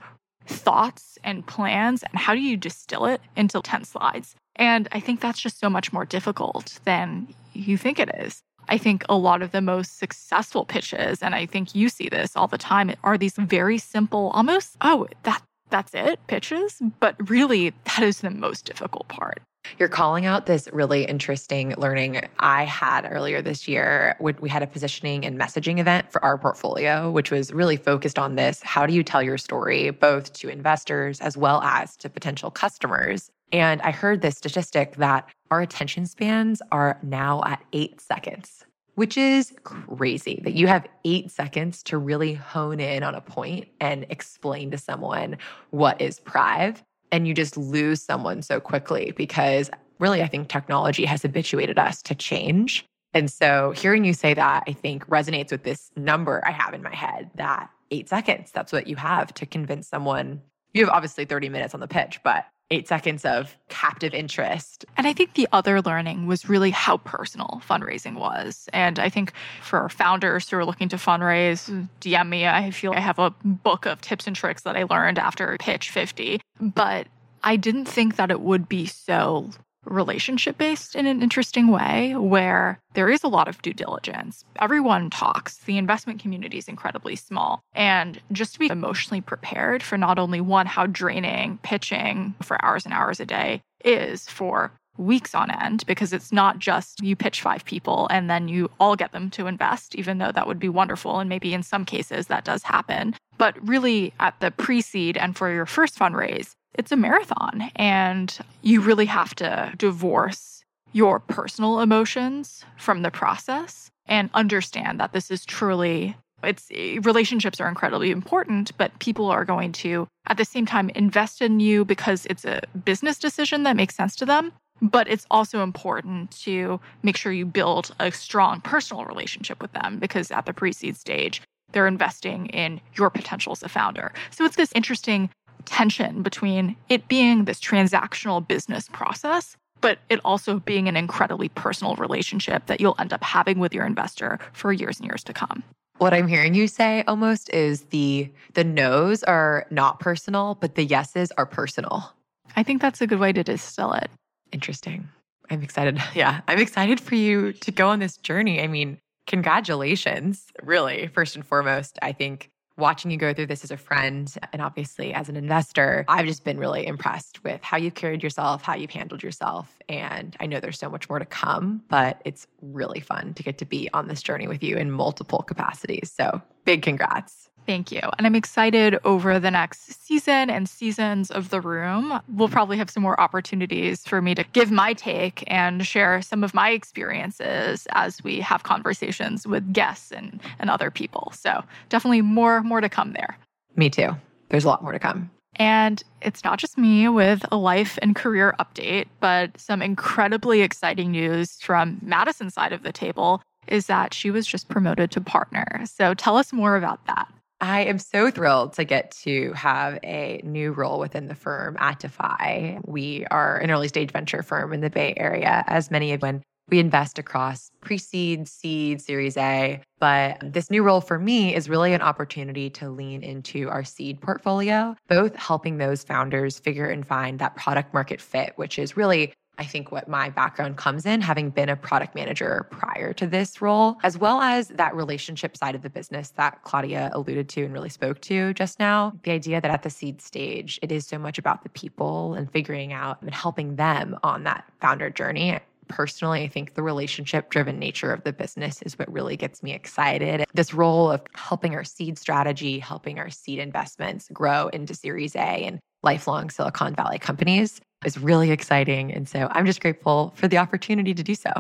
thoughts 0.47 1.19
and 1.25 1.47
plans 1.47 2.03
and 2.03 2.19
how 2.19 2.35
do 2.35 2.41
you 2.41 2.57
distill 2.57 3.07
it 3.07 3.21
into 3.37 3.61
10 3.61 3.85
slides? 3.85 4.35
And 4.57 4.89
I 4.93 5.01
think 5.01 5.21
that's 5.21 5.41
just 5.41 5.59
so 5.59 5.69
much 5.69 5.93
more 5.93 6.05
difficult 6.05 6.79
than 6.85 7.29
you 7.53 7.77
think 7.77 7.99
it 7.99 8.11
is. 8.15 8.43
I 8.69 8.79
think 8.79 9.05
a 9.09 9.17
lot 9.17 9.43
of 9.43 9.53
the 9.53 9.61
most 9.61 9.99
successful 9.99 10.65
pitches, 10.65 11.23
and 11.23 11.35
I 11.35 11.47
think 11.47 11.75
you 11.75 11.89
see 11.89 12.09
this 12.09 12.37
all 12.37 12.49
the 12.49 12.59
time, 12.59 12.93
are 13.05 13.17
these 13.17 13.37
very 13.37 13.79
simple, 13.79 14.31
almost, 14.35 14.77
oh, 14.81 15.07
that 15.23 15.43
that's 15.71 15.95
it, 15.95 16.21
pitches. 16.27 16.81
But 17.01 17.17
really, 17.29 17.71
that 17.85 18.03
is 18.03 18.21
the 18.21 18.31
most 18.31 18.65
difficult 18.65 19.09
part. 19.09 19.43
You're 19.79 19.89
calling 19.89 20.27
out 20.27 20.47
this 20.47 20.69
really 20.73 21.05
interesting 21.05 21.75
learning 21.77 22.21
I 22.39 22.65
had 22.65 23.09
earlier 23.11 23.43
this 23.43 23.69
year. 23.69 24.17
We 24.21 24.49
had 24.49 24.63
a 24.63 24.67
positioning 24.67 25.25
and 25.25 25.39
messaging 25.39 25.79
event 25.79 26.11
for 26.11 26.25
our 26.25 26.39
portfolio, 26.39 27.11
which 27.11 27.31
was 27.31 27.53
really 27.53 27.77
focused 27.77 28.19
on 28.19 28.37
this. 28.37 28.63
How 28.63 28.87
do 28.87 28.93
you 28.93 29.03
tell 29.03 29.23
your 29.23 29.39
story, 29.39 29.91
both 29.91 30.33
to 30.35 30.49
investors 30.49 31.21
as 31.21 31.37
well 31.37 31.61
as 31.63 31.97
to 31.97 32.09
potential 32.09 32.51
customers? 32.51 33.31
And 33.53 33.81
I 33.83 33.91
heard 33.91 34.23
this 34.23 34.37
statistic 34.37 34.97
that 34.97 35.29
our 35.51 35.61
attention 35.61 36.07
spans 36.07 36.61
are 36.73 36.99
now 37.03 37.43
at 37.45 37.63
eight 37.73 38.01
seconds, 38.01 38.65
which 38.97 39.17
is 39.17 39.55
crazy 39.63 40.41
that 40.43 40.55
you 40.55 40.67
have 40.67 40.87
eight 41.05 41.31
seconds 41.31 41.83
to 41.85 41.99
really 41.99 42.35
hone 42.35 42.81
in 42.81 43.03
on 43.03 43.15
a 43.15 43.21
point 43.21 43.69
and 43.81 44.07
explain 44.11 44.73
to 44.73 44.79
someone 44.79 45.39
what 45.71 46.01
is 46.01 46.19
Prive 46.19 46.83
and 47.17 47.27
you 47.27 47.33
just 47.33 47.57
lose 47.57 48.03
someone 48.03 48.43
so 48.43 48.61
quickly 48.61 49.13
because 49.17 49.71
really, 49.99 50.23
I 50.23 50.27
think 50.27 50.49
technology 50.49 51.07
has 51.07 51.23
habituated 51.23 51.79
us 51.79 52.03
to 52.03 52.15
change. 52.15 52.87
And 53.15 53.31
so 53.31 53.73
hearing 53.75 54.05
you 54.05 54.13
say 54.13 54.35
that, 54.35 54.65
I 54.69 54.73
think 54.73 55.07
resonates 55.09 55.51
with 55.51 55.63
this 55.63 55.91
number 55.97 56.43
I 56.47 56.51
have 56.51 56.75
in 56.75 56.83
my 56.83 56.95
head 56.95 57.31
that 57.37 57.71
eight 57.91 58.11
seconds, 58.11 58.51
that's 58.53 58.71
what 58.71 58.87
you 58.87 58.97
have 58.97 59.33
to 59.35 59.47
convince 59.47 59.89
someone. 59.89 60.43
You 60.75 60.85
have 60.85 60.95
obviously 60.95 61.25
30 61.25 61.49
minutes 61.49 61.73
on 61.73 61.81
the 61.81 61.89
pitch, 61.89 62.21
but 62.23 62.45
eight 62.71 62.89
seconds 62.89 63.25
of 63.25 63.57
captive 63.69 64.13
interest. 64.15 64.85
And 64.97 65.07
I 65.07 65.13
think 65.13 65.35
the 65.35 65.49
other 65.53 65.81
learning 65.81 66.27
was 66.27 66.49
really 66.49 66.71
how 66.71 66.99
personal 66.99 67.63
fundraising 67.69 68.15
was. 68.15 68.69
And 68.73 68.99
I 68.99 69.09
think 69.09 69.33
for 69.63 69.89
founders 69.89 70.51
who 70.51 70.57
are 70.57 70.65
looking 70.65 70.89
to 70.89 70.97
fundraise, 70.97 71.89
DM 72.01 72.29
me. 72.29 72.47
I 72.47 72.71
feel 72.71 72.93
I 72.93 73.01
have 73.01 73.19
a 73.19 73.31
book 73.45 73.87
of 73.87 74.01
tips 74.01 74.27
and 74.27 74.35
tricks 74.35 74.63
that 74.63 74.77
I 74.77 74.85
learned 74.85 75.19
after 75.19 75.57
pitch 75.61 75.91
50. 75.91 76.41
But 76.61 77.07
I 77.45 77.57
didn't 77.57 77.87
think 77.87 78.17
that 78.17 78.31
it 78.31 78.41
would 78.41 78.69
be 78.69 78.87
so 78.87 79.51
relationship 79.87 80.59
based 80.59 80.95
in 80.95 81.07
an 81.07 81.23
interesting 81.23 81.69
way 81.69 82.15
where 82.17 82.79
there 82.95 83.09
is 83.09 83.23
a 83.23 83.29
lot 83.29 83.49
of 83.49 83.61
due 83.63 83.73
diligence. 83.73 84.45
Everyone 84.61 85.11
talks. 85.11 85.59
The 85.59 85.79
investment 85.79 86.21
community 86.21 86.59
is 86.59 86.69
incredibly 86.69 87.17
small. 87.17 87.61
And 87.75 88.21
just 88.33 88.55
to 88.55 88.59
be 88.59 88.69
emotionally 88.69 89.21
prepared 89.21 89.83
for 89.83 89.97
not 89.97 90.19
only 90.19 90.41
one, 90.41 90.67
how 90.67 90.87
draining 90.87 91.59
pitching 91.63 92.35
for 92.43 92.63
hours 92.65 92.85
and 92.85 92.95
hours 92.95 93.21
a 93.21 93.27
day 93.27 93.63
is 93.85 94.29
for 94.29 94.73
weeks 94.99 95.35
on 95.35 95.51
end 95.51 95.85
because 95.87 96.13
it's 96.13 96.33
not 96.33 96.59
just 96.59 97.03
you 97.03 97.15
pitch 97.15 97.41
five 97.41 97.65
people 97.65 98.07
and 98.11 98.31
then 98.31 98.49
you 98.49 98.71
all 98.81 98.97
get 98.97 99.13
them 99.13 99.31
to 99.31 99.47
invest, 99.47 99.95
even 99.95 100.19
though 100.19 100.33
that 100.33 100.47
would 100.47 100.59
be 100.59 100.69
wonderful. 100.69 101.19
And 101.21 101.29
maybe 101.29 101.55
in 101.55 101.63
some 101.63 101.85
cases 101.85 102.27
that 102.29 102.45
does 102.45 102.63
happen. 102.63 103.15
But 103.39 103.55
really, 103.67 104.15
at 104.19 104.39
the 104.41 104.51
pre 104.51 104.81
seed 104.81 105.17
and 105.17 105.37
for 105.37 105.53
your 105.53 105.67
first 105.67 105.99
fundraise, 105.99 106.53
it's 106.79 106.93
a 106.93 106.97
marathon 106.97 107.71
and 107.77 108.39
you 108.63 108.81
really 108.81 109.07
have 109.07 109.35
to 109.37 109.73
divorce 109.77 110.65
your 110.93 111.21
personal 111.21 111.81
emotions 111.81 112.65
from 112.77 113.03
the 113.03 113.11
process 113.11 113.91
and 114.07 114.31
understand 114.35 115.01
that 115.01 115.13
this 115.13 115.31
is 115.31 115.45
truly 115.45 116.17
it's 116.45 116.71
relationships 117.05 117.61
are 117.61 117.69
incredibly 117.69 118.11
important 118.11 118.77
but 118.77 118.97
people 118.99 119.27
are 119.27 119.45
going 119.45 119.73
to 119.73 120.07
at 120.29 120.37
the 120.37 120.45
same 120.45 120.67
time 120.67 120.91
invest 120.91 121.41
in 121.41 121.61
you 121.61 121.85
because 121.85 122.27
it's 122.27 122.45
a 122.45 122.61
business 122.85 123.19
decision 123.19 123.63
that 123.63 123.77
makes 123.77 123.97
sense 123.97 124.15
to 124.15 124.27
them 124.27 124.53
but 124.83 125.09
it's 125.09 125.27
also 125.31 125.63
important 125.63 126.31
to 126.31 126.79
make 127.03 127.17
sure 127.17 127.33
you 127.33 127.47
build 127.47 127.95
a 127.99 128.13
strong 128.13 128.61
personal 128.61 129.05
relationship 129.07 129.61
with 129.63 129.73
them 129.73 129.99
because 129.99 130.31
at 130.31 130.45
the 130.47 130.53
pre-seed 130.53 130.97
stage 130.97 131.41
they're 131.73 131.87
investing 131.87 132.47
in 132.47 132.81
your 132.95 133.11
potential 133.11 133.53
as 133.53 133.63
a 133.63 133.69
founder. 133.69 134.13
So 134.31 134.45
it's 134.45 134.57
this 134.57 134.73
interesting 134.75 135.31
tension 135.67 136.23
between 136.23 136.77
it 136.89 137.09
being 137.09 137.45
this 137.45 137.61
transactional 137.61 138.47
business 138.47 138.89
process, 138.89 139.57
but 139.81 139.99
it 140.09 140.21
also 140.25 140.61
being 140.61 140.89
an 140.89 140.97
incredibly 140.97 141.49
personal 141.51 141.95
relationship 141.97 142.67
that 142.67 142.81
you'll 142.81 142.97
end 142.99 143.13
up 143.13 143.23
having 143.23 143.59
with 143.59 143.75
your 143.75 143.85
investor 143.85 144.39
for 144.53 144.73
years 144.73 144.99
and 144.99 145.07
years 145.07 145.23
to 145.25 145.33
come. 145.33 145.63
What 145.99 146.13
I'm 146.13 146.29
hearing 146.29 146.55
you 146.55 146.69
say 146.69 147.05
almost 147.07 147.53
is 147.55 147.83
the 147.85 148.31
the 148.55 148.65
no's 148.65 149.23
are 149.23 149.67
not 149.71 149.99
personal, 149.99 150.57
but 150.61 150.75
the 150.75 150.85
yeses 150.85 151.33
are 151.39 151.47
personal. 151.47 152.13
I 152.55 152.63
think 152.63 152.83
that's 152.83 153.01
a 153.01 153.07
good 153.07 153.19
way 153.19 153.33
to 153.33 153.43
distill 153.43 153.93
it. 153.93 154.11
Interesting. 154.53 155.09
I'm 155.51 155.63
excited. 155.63 156.01
Yeah, 156.15 156.41
I'm 156.49 156.59
excited 156.59 157.01
for 157.01 157.15
you 157.15 157.53
to 157.53 157.71
go 157.71 157.89
on 157.89 157.99
this 157.99 158.17
journey. 158.19 158.63
I 158.63 158.67
mean, 158.67 158.99
congratulations, 159.27 160.47
really, 160.63 161.09
first 161.09 161.35
and 161.35 161.47
foremost. 161.47 161.99
I 162.03 162.13
think 162.13 162.51
watching 162.77 163.11
you 163.11 163.17
go 163.17 163.33
through 163.33 163.47
this 163.47 163.65
as 163.65 163.71
a 163.71 163.77
friend 163.77 164.33
and 164.53 164.61
obviously 164.61 165.13
as 165.15 165.29
an 165.29 165.37
investor, 165.37 166.05
I've 166.09 166.27
just 166.27 166.45
been 166.45 166.59
really 166.59 166.87
impressed 166.87 167.43
with 167.45 167.63
how 167.63 167.77
you've 167.77 167.95
carried 167.95 168.23
yourself, 168.23 168.63
how 168.63 168.75
you've 168.75 168.91
handled 168.91 169.23
yourself. 169.23 169.77
And 169.89 170.37
I 170.41 170.47
know 170.47 170.61
there's 170.61 170.79
so 170.79 170.91
much 170.91 171.09
more 171.09 171.19
to 171.19 171.25
come, 171.25 171.83
but 171.89 172.21
it's 172.25 172.47
really 172.61 173.01
fun 173.01 173.35
to 173.35 173.43
get 173.43 173.59
to 173.59 173.65
be 173.65 173.89
on 173.93 174.09
this 174.09 174.23
journey 174.23 174.47
with 174.47 174.63
you 174.63 174.77
in 174.77 174.91
multiple 174.91 175.41
capacities. 175.41 176.13
So 176.15 176.43
big 176.65 176.83
congrats. 176.83 177.46
Thank 177.67 177.91
you. 177.91 178.01
And 178.17 178.27
I'm 178.27 178.37
excited 178.37 178.99
over 179.05 179.41
the 179.41 179.51
next 179.51 180.05
season 180.05 180.51
and 180.51 180.69
seasons 180.69 181.33
of 181.33 181.51
The 181.51 181.61
Room. 181.61 182.21
We'll 182.29 182.49
probably 182.49 182.77
have 182.77 182.89
some 182.91 183.03
more 183.03 183.21
opportunities 183.21 184.07
for 184.07 184.23
me 184.23 184.37
to 184.37 184.45
give 184.53 184.71
my 184.71 184.93
take 184.93 185.43
and 185.49 185.85
share 185.85 186.23
some 186.23 186.45
of 186.45 186.55
my 186.55 186.71
experiences 186.71 187.89
as 187.91 188.23
we 188.23 188.41
have 188.41 188.63
conversations 188.63 189.49
with 189.49 189.73
guests 189.73 190.13
and, 190.13 190.41
and 190.61 190.71
other 190.71 190.93
people. 190.93 191.33
So 191.35 191.65
definitely 191.89 192.23
more, 192.23 192.63
more 192.63 192.81
to 192.81 192.89
come 192.89 193.15
there. 193.15 193.37
Me 193.75 193.91
too. 193.91 194.17
There's 194.49 194.65
a 194.65 194.69
lot 194.69 194.83
more 194.83 194.93
to 194.93 195.01
come. 195.01 195.31
And 195.57 196.03
it's 196.23 196.45
not 196.45 196.59
just 196.59 196.79
me 196.79 197.09
with 197.09 197.45
a 197.51 197.57
life 197.57 197.99
and 198.01 198.15
career 198.15 198.55
update, 198.61 199.07
but 199.21 199.59
some 199.59 199.83
incredibly 199.83 200.61
exciting 200.61 201.11
news 201.11 201.57
from 201.61 201.99
Madison's 202.03 202.55
side 202.55 202.73
of 202.73 202.83
the 202.83 202.93
table 202.93 203.43
is 203.67 203.87
that 203.87 204.15
she 204.15 204.31
was 204.31 204.47
just 204.47 204.69
promoted 204.69 205.11
to 205.11 205.21
partner. 205.21 205.83
So 205.87 206.15
tell 206.15 206.37
us 206.37 206.53
more 206.53 206.77
about 206.77 207.05
that. 207.07 207.27
I 207.61 207.85
am 207.85 207.99
so 207.99 208.31
thrilled 208.31 208.75
to 208.75 208.85
get 208.85 209.13
to 209.23 209.53
have 209.55 209.99
a 210.03 210.41
new 210.45 210.73
role 210.73 210.99
within 210.99 211.27
the 211.27 211.35
firm 211.35 211.77
at 211.79 212.01
Defy. 212.01 212.79
We 212.85 213.27
are 213.31 213.59
an 213.59 213.71
early 213.71 213.89
stage 213.89 214.11
venture 214.11 214.43
firm 214.43 214.73
in 214.73 214.81
the 214.81 214.91
Bay 214.91 215.15
Area, 215.17 215.65
as 215.67 215.91
many 215.91 216.13
of 216.13 216.21
when 216.21 216.43
we 216.69 216.81
invest 216.81 217.19
across 217.19 217.71
pre 217.81 217.97
seed, 217.97 218.49
seed, 218.49 219.01
series 219.01 219.37
A. 219.37 219.81
But 220.01 220.39
this 220.43 220.71
new 220.71 220.83
role 220.83 221.01
for 221.01 221.19
me 221.19 221.55
is 221.55 221.69
really 221.69 221.95
an 221.95 222.03
opportunity 222.03 222.69
to 222.71 222.91
lean 222.91 223.23
into 223.23 223.71
our 223.71 223.85
seed 223.85 224.21
portfolio, 224.21 224.95
both 225.09 225.35
helping 225.37 225.79
those 225.79 226.03
founders 226.03 226.59
figure 226.59 226.89
and 226.89 227.07
find 227.07 227.39
that 227.39 227.57
product 227.57 227.95
market 227.95 228.21
fit, 228.21 228.53
which 228.57 228.79
is 228.79 228.97
really 228.97 229.33
I 229.59 229.65
think 229.65 229.91
what 229.91 230.09
my 230.09 230.31
background 230.31 230.77
comes 230.77 231.07
in, 231.07 231.21
having 231.21 231.51
been 231.51 231.69
a 231.69 231.77
product 231.77 232.15
manager 232.15 232.67
prior 232.71 233.13
to 233.15 233.27
this 233.27 233.63
role, 233.63 233.97
as 234.03 234.19
well 234.19 234.41
as 234.41 234.69
that 234.69 234.95
relationship 234.95 235.57
side 235.57 235.75
of 235.75 235.83
the 235.83 235.91
business 235.91 236.31
that 236.31 236.63
Claudia 236.65 237.11
alluded 237.13 237.49
to 237.51 237.65
and 237.65 237.73
really 237.73 237.89
spoke 237.89 238.21
to 238.23 238.53
just 238.55 238.79
now. 238.79 239.13
The 239.23 239.33
idea 239.33 239.61
that 239.61 239.71
at 239.71 239.83
the 239.83 239.91
seed 239.91 240.21
stage, 240.21 240.79
it 240.83 240.93
is 240.93 241.07
so 241.07 241.19
much 241.19 241.39
about 241.39 241.63
the 241.63 241.71
people 241.71 242.35
and 242.35 242.51
figuring 242.51 242.93
out 242.93 243.23
and 243.23 243.35
helping 243.35 243.77
them 243.77 244.19
on 244.23 244.45
that 244.45 244.65
founder 244.81 245.11
journey 245.11 245.59
personally, 245.89 246.43
I 246.43 246.49
think 246.49 246.75
the 246.75 246.83
relationship 246.83 247.51
driven 247.51 247.79
nature 247.79 248.13
of 248.13 248.25
the 248.25 248.33
business 248.33 248.83
is 248.83 248.99
what 248.99 249.13
really 249.13 249.37
gets 249.37 249.63
me 249.63 249.73
excited. 249.73 250.45
This 250.55 250.75
role 250.75 251.11
of 251.11 251.23
helping 251.35 251.75
our 251.75 251.85
seed 251.85 252.19
strategy, 252.19 252.79
helping 252.79 253.19
our 253.19 253.31
seed 253.31 253.59
investments 253.59 254.29
grow 254.33 254.69
into 254.69 254.95
Series 254.95 255.37
A 255.37 255.39
and 255.39 255.79
lifelong 256.03 256.51
Silicon 256.51 256.95
Valley 256.95 257.19
companies 257.19 257.81
is 258.07 258.17
really 258.17 258.51
exciting. 258.51 259.13
And 259.13 259.29
so 259.29 259.49
I'm 259.51 259.67
just 259.67 259.81
grateful 259.81 260.33
for 260.37 260.49
the 260.49 260.57
opportunity 260.57 261.13
to 261.13 261.23
do 261.23 261.35
so. 261.35 261.53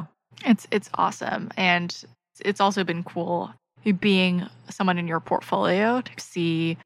It's 0.44 0.66
it's 0.70 0.88
awesome. 0.94 1.50
And 1.56 1.94
it's 2.40 2.60
also 2.60 2.84
been 2.84 3.02
cool 3.02 3.52
being 4.00 4.46
someone 4.70 4.98
in 4.98 5.06
your 5.06 5.20
portfolio 5.20 6.00
to 6.00 6.12
see 6.18 6.76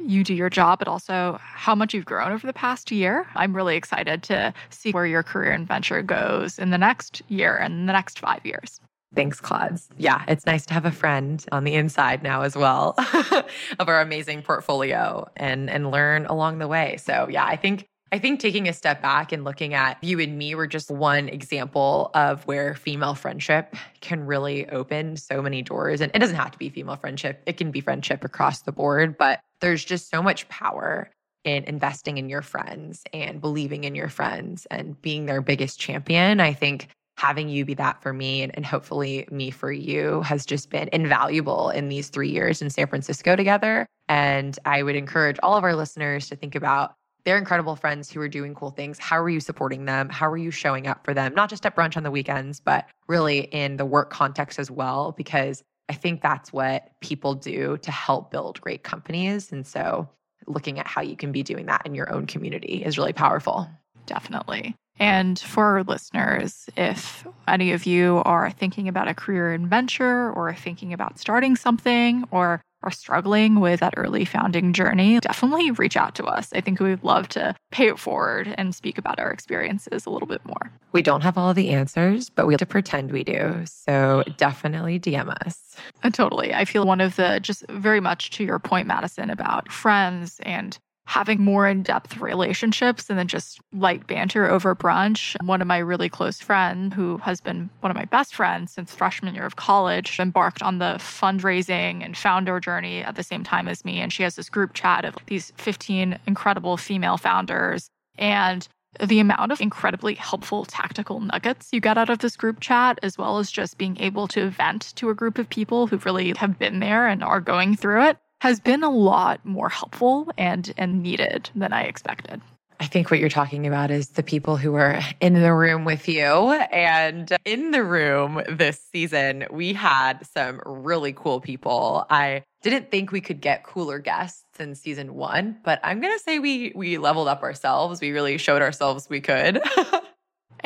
you 0.00 0.22
do 0.22 0.34
your 0.34 0.50
job, 0.50 0.78
but 0.78 0.88
also 0.88 1.38
how 1.40 1.74
much 1.74 1.92
you've 1.92 2.04
grown 2.04 2.32
over 2.32 2.46
the 2.46 2.52
past 2.52 2.90
year. 2.90 3.26
I'm 3.34 3.54
really 3.54 3.76
excited 3.76 4.22
to 4.24 4.54
see 4.70 4.92
where 4.92 5.06
your 5.06 5.22
career 5.22 5.50
and 5.50 5.66
venture 5.66 6.02
goes 6.02 6.58
in 6.58 6.70
the 6.70 6.78
next 6.78 7.22
year 7.28 7.56
and 7.56 7.88
the 7.88 7.92
next 7.92 8.18
five 8.20 8.44
years. 8.44 8.80
Thanks, 9.14 9.40
Claudes. 9.40 9.88
Yeah, 9.96 10.22
it's 10.28 10.46
nice 10.46 10.66
to 10.66 10.74
have 10.74 10.84
a 10.84 10.92
friend 10.92 11.44
on 11.50 11.64
the 11.64 11.74
inside 11.74 12.22
now 12.22 12.42
as 12.42 12.54
well 12.54 12.94
of 13.78 13.88
our 13.88 14.00
amazing 14.00 14.42
portfolio 14.42 15.28
and 15.36 15.70
and 15.70 15.90
learn 15.90 16.26
along 16.26 16.58
the 16.58 16.68
way. 16.68 16.98
So 16.98 17.26
yeah, 17.30 17.44
I 17.44 17.56
think 17.56 17.88
I 18.10 18.18
think 18.18 18.40
taking 18.40 18.68
a 18.68 18.72
step 18.72 19.02
back 19.02 19.32
and 19.32 19.44
looking 19.44 19.74
at 19.74 20.02
you 20.02 20.18
and 20.20 20.38
me 20.38 20.54
were 20.54 20.66
just 20.66 20.90
one 20.90 21.28
example 21.28 22.10
of 22.14 22.46
where 22.46 22.74
female 22.74 23.14
friendship 23.14 23.76
can 24.00 24.24
really 24.24 24.68
open 24.70 25.16
so 25.16 25.42
many 25.42 25.62
doors. 25.62 26.00
And 26.00 26.10
it 26.14 26.18
doesn't 26.18 26.36
have 26.36 26.50
to 26.52 26.58
be 26.58 26.70
female 26.70 26.96
friendship, 26.96 27.42
it 27.46 27.56
can 27.58 27.70
be 27.70 27.80
friendship 27.80 28.24
across 28.24 28.62
the 28.62 28.72
board, 28.72 29.18
but 29.18 29.40
there's 29.60 29.84
just 29.84 30.10
so 30.10 30.22
much 30.22 30.48
power 30.48 31.10
in 31.44 31.64
investing 31.64 32.18
in 32.18 32.28
your 32.28 32.42
friends 32.42 33.02
and 33.12 33.40
believing 33.40 33.84
in 33.84 33.94
your 33.94 34.08
friends 34.08 34.66
and 34.70 35.00
being 35.02 35.26
their 35.26 35.40
biggest 35.40 35.78
champion. 35.78 36.40
I 36.40 36.52
think 36.52 36.88
having 37.16 37.48
you 37.48 37.64
be 37.64 37.74
that 37.74 38.00
for 38.00 38.12
me 38.12 38.42
and, 38.42 38.54
and 38.54 38.64
hopefully 38.64 39.26
me 39.30 39.50
for 39.50 39.72
you 39.72 40.22
has 40.22 40.46
just 40.46 40.70
been 40.70 40.88
invaluable 40.92 41.70
in 41.70 41.88
these 41.88 42.08
three 42.08 42.30
years 42.30 42.62
in 42.62 42.70
San 42.70 42.86
Francisco 42.86 43.34
together. 43.34 43.86
And 44.08 44.56
I 44.64 44.82
would 44.82 44.94
encourage 44.94 45.36
all 45.42 45.56
of 45.56 45.64
our 45.64 45.74
listeners 45.74 46.28
to 46.28 46.36
think 46.36 46.54
about 46.54 46.94
their 47.24 47.36
incredible 47.36 47.76
friends 47.76 48.10
who 48.10 48.20
are 48.20 48.28
doing 48.28 48.54
cool 48.54 48.70
things. 48.70 48.98
How 48.98 49.18
are 49.20 49.28
you 49.28 49.40
supporting 49.40 49.84
them? 49.84 50.08
How 50.08 50.30
are 50.30 50.36
you 50.36 50.50
showing 50.50 50.86
up 50.86 51.04
for 51.04 51.12
them? 51.14 51.34
Not 51.34 51.50
just 51.50 51.66
at 51.66 51.76
brunch 51.76 51.96
on 51.96 52.02
the 52.02 52.10
weekends, 52.10 52.60
but 52.60 52.86
really 53.06 53.40
in 53.40 53.76
the 53.76 53.84
work 53.84 54.10
context 54.10 54.58
as 54.58 54.70
well, 54.70 55.12
because 55.12 55.62
I 55.88 55.94
think 55.94 56.22
that's 56.22 56.52
what 56.52 56.90
people 57.00 57.34
do 57.34 57.78
to 57.78 57.90
help 57.90 58.30
build 58.30 58.60
great 58.60 58.82
companies. 58.82 59.52
And 59.52 59.66
so 59.66 60.08
looking 60.46 60.78
at 60.78 60.86
how 60.86 61.02
you 61.02 61.16
can 61.16 61.32
be 61.32 61.42
doing 61.42 61.66
that 61.66 61.82
in 61.84 61.94
your 61.94 62.12
own 62.12 62.26
community 62.26 62.82
is 62.84 62.98
really 62.98 63.12
powerful. 63.12 63.68
Definitely. 64.06 64.74
And 65.00 65.38
for 65.38 65.64
our 65.64 65.84
listeners, 65.84 66.68
if 66.76 67.26
any 67.46 67.72
of 67.72 67.86
you 67.86 68.20
are 68.24 68.50
thinking 68.50 68.88
about 68.88 69.06
a 69.06 69.14
career 69.14 69.52
in 69.52 69.68
venture 69.68 70.32
or 70.32 70.52
thinking 70.54 70.92
about 70.92 71.18
starting 71.18 71.56
something 71.56 72.24
or 72.30 72.60
are 72.82 72.90
struggling 72.90 73.60
with 73.60 73.80
that 73.80 73.94
early 73.96 74.24
founding 74.24 74.72
journey, 74.72 75.18
definitely 75.20 75.70
reach 75.72 75.96
out 75.96 76.14
to 76.16 76.24
us. 76.24 76.52
I 76.52 76.60
think 76.60 76.80
we'd 76.80 77.02
love 77.02 77.28
to 77.30 77.54
pay 77.70 77.88
it 77.88 77.98
forward 77.98 78.54
and 78.56 78.74
speak 78.74 78.98
about 78.98 79.18
our 79.18 79.30
experiences 79.30 80.06
a 80.06 80.10
little 80.10 80.28
bit 80.28 80.44
more. 80.44 80.72
We 80.92 81.02
don't 81.02 81.22
have 81.22 81.36
all 81.36 81.54
the 81.54 81.70
answers, 81.70 82.30
but 82.30 82.46
we 82.46 82.54
have 82.54 82.60
to 82.60 82.66
pretend 82.66 83.12
we 83.12 83.24
do. 83.24 83.62
So 83.66 84.24
definitely 84.36 84.98
DM 84.98 85.34
us. 85.46 85.76
Uh, 86.02 86.10
totally. 86.10 86.54
I 86.54 86.64
feel 86.64 86.84
one 86.84 87.00
of 87.00 87.16
the, 87.16 87.40
just 87.40 87.64
very 87.68 88.00
much 88.00 88.30
to 88.30 88.44
your 88.44 88.58
point, 88.58 88.86
Madison, 88.86 89.30
about 89.30 89.70
friends 89.70 90.40
and 90.42 90.78
having 91.08 91.42
more 91.42 91.66
in 91.66 91.82
depth 91.82 92.18
relationships 92.18 93.04
than 93.04 93.26
just 93.26 93.58
light 93.72 94.06
banter 94.06 94.46
over 94.46 94.76
brunch. 94.76 95.34
One 95.42 95.62
of 95.62 95.66
my 95.66 95.78
really 95.78 96.10
close 96.10 96.38
friends, 96.38 96.94
who 96.94 97.16
has 97.18 97.40
been 97.40 97.70
one 97.80 97.90
of 97.90 97.96
my 97.96 98.04
best 98.04 98.34
friends 98.34 98.72
since 98.72 98.94
freshman 98.94 99.34
year 99.34 99.46
of 99.46 99.56
college, 99.56 100.20
embarked 100.20 100.62
on 100.62 100.80
the 100.80 100.96
fundraising 100.98 102.04
and 102.04 102.14
founder 102.14 102.60
journey 102.60 103.00
at 103.02 103.16
the 103.16 103.22
same 103.22 103.42
time 103.42 103.68
as 103.68 103.86
me. 103.86 104.00
And 104.00 104.12
she 104.12 104.22
has 104.22 104.36
this 104.36 104.50
group 104.50 104.74
chat 104.74 105.06
of 105.06 105.16
these 105.26 105.50
15 105.56 106.18
incredible 106.26 106.76
female 106.76 107.16
founders. 107.16 107.88
And 108.18 108.68
the 109.00 109.20
amount 109.20 109.50
of 109.50 109.62
incredibly 109.62 110.14
helpful 110.14 110.66
tactical 110.66 111.20
nuggets 111.20 111.70
you 111.72 111.80
get 111.80 111.96
out 111.96 112.10
of 112.10 112.18
this 112.18 112.36
group 112.36 112.60
chat, 112.60 112.98
as 113.02 113.16
well 113.16 113.38
as 113.38 113.50
just 113.50 113.78
being 113.78 113.96
able 113.98 114.28
to 114.28 114.50
vent 114.50 114.94
to 114.96 115.08
a 115.08 115.14
group 115.14 115.38
of 115.38 115.48
people 115.48 115.86
who 115.86 115.96
really 115.98 116.34
have 116.36 116.58
been 116.58 116.80
there 116.80 117.06
and 117.06 117.24
are 117.24 117.40
going 117.40 117.76
through 117.76 118.04
it, 118.04 118.18
has 118.40 118.60
been 118.60 118.82
a 118.82 118.90
lot 118.90 119.44
more 119.44 119.68
helpful 119.68 120.30
and 120.38 120.72
and 120.76 121.02
needed 121.02 121.50
than 121.54 121.72
I 121.72 121.82
expected. 121.82 122.40
I 122.80 122.86
think 122.86 123.10
what 123.10 123.18
you're 123.18 123.28
talking 123.28 123.66
about 123.66 123.90
is 123.90 124.10
the 124.10 124.22
people 124.22 124.56
who 124.56 124.74
are 124.74 125.00
in 125.20 125.34
the 125.34 125.52
room 125.52 125.84
with 125.84 126.08
you. 126.08 126.22
And 126.22 127.36
in 127.44 127.72
the 127.72 127.82
room 127.82 128.40
this 128.48 128.80
season, 128.92 129.46
we 129.50 129.72
had 129.72 130.24
some 130.24 130.60
really 130.64 131.12
cool 131.12 131.40
people. 131.40 132.06
I 132.08 132.44
didn't 132.62 132.90
think 132.90 133.10
we 133.10 133.20
could 133.20 133.40
get 133.40 133.64
cooler 133.64 133.98
guests 133.98 134.44
in 134.60 134.76
season 134.76 135.14
one, 135.14 135.58
but 135.64 135.80
I'm 135.82 136.00
gonna 136.00 136.18
say 136.20 136.38
we 136.38 136.72
we 136.74 136.98
leveled 136.98 137.28
up 137.28 137.42
ourselves. 137.42 138.00
We 138.00 138.12
really 138.12 138.38
showed 138.38 138.62
ourselves 138.62 139.08
we 139.08 139.20
could. 139.20 139.60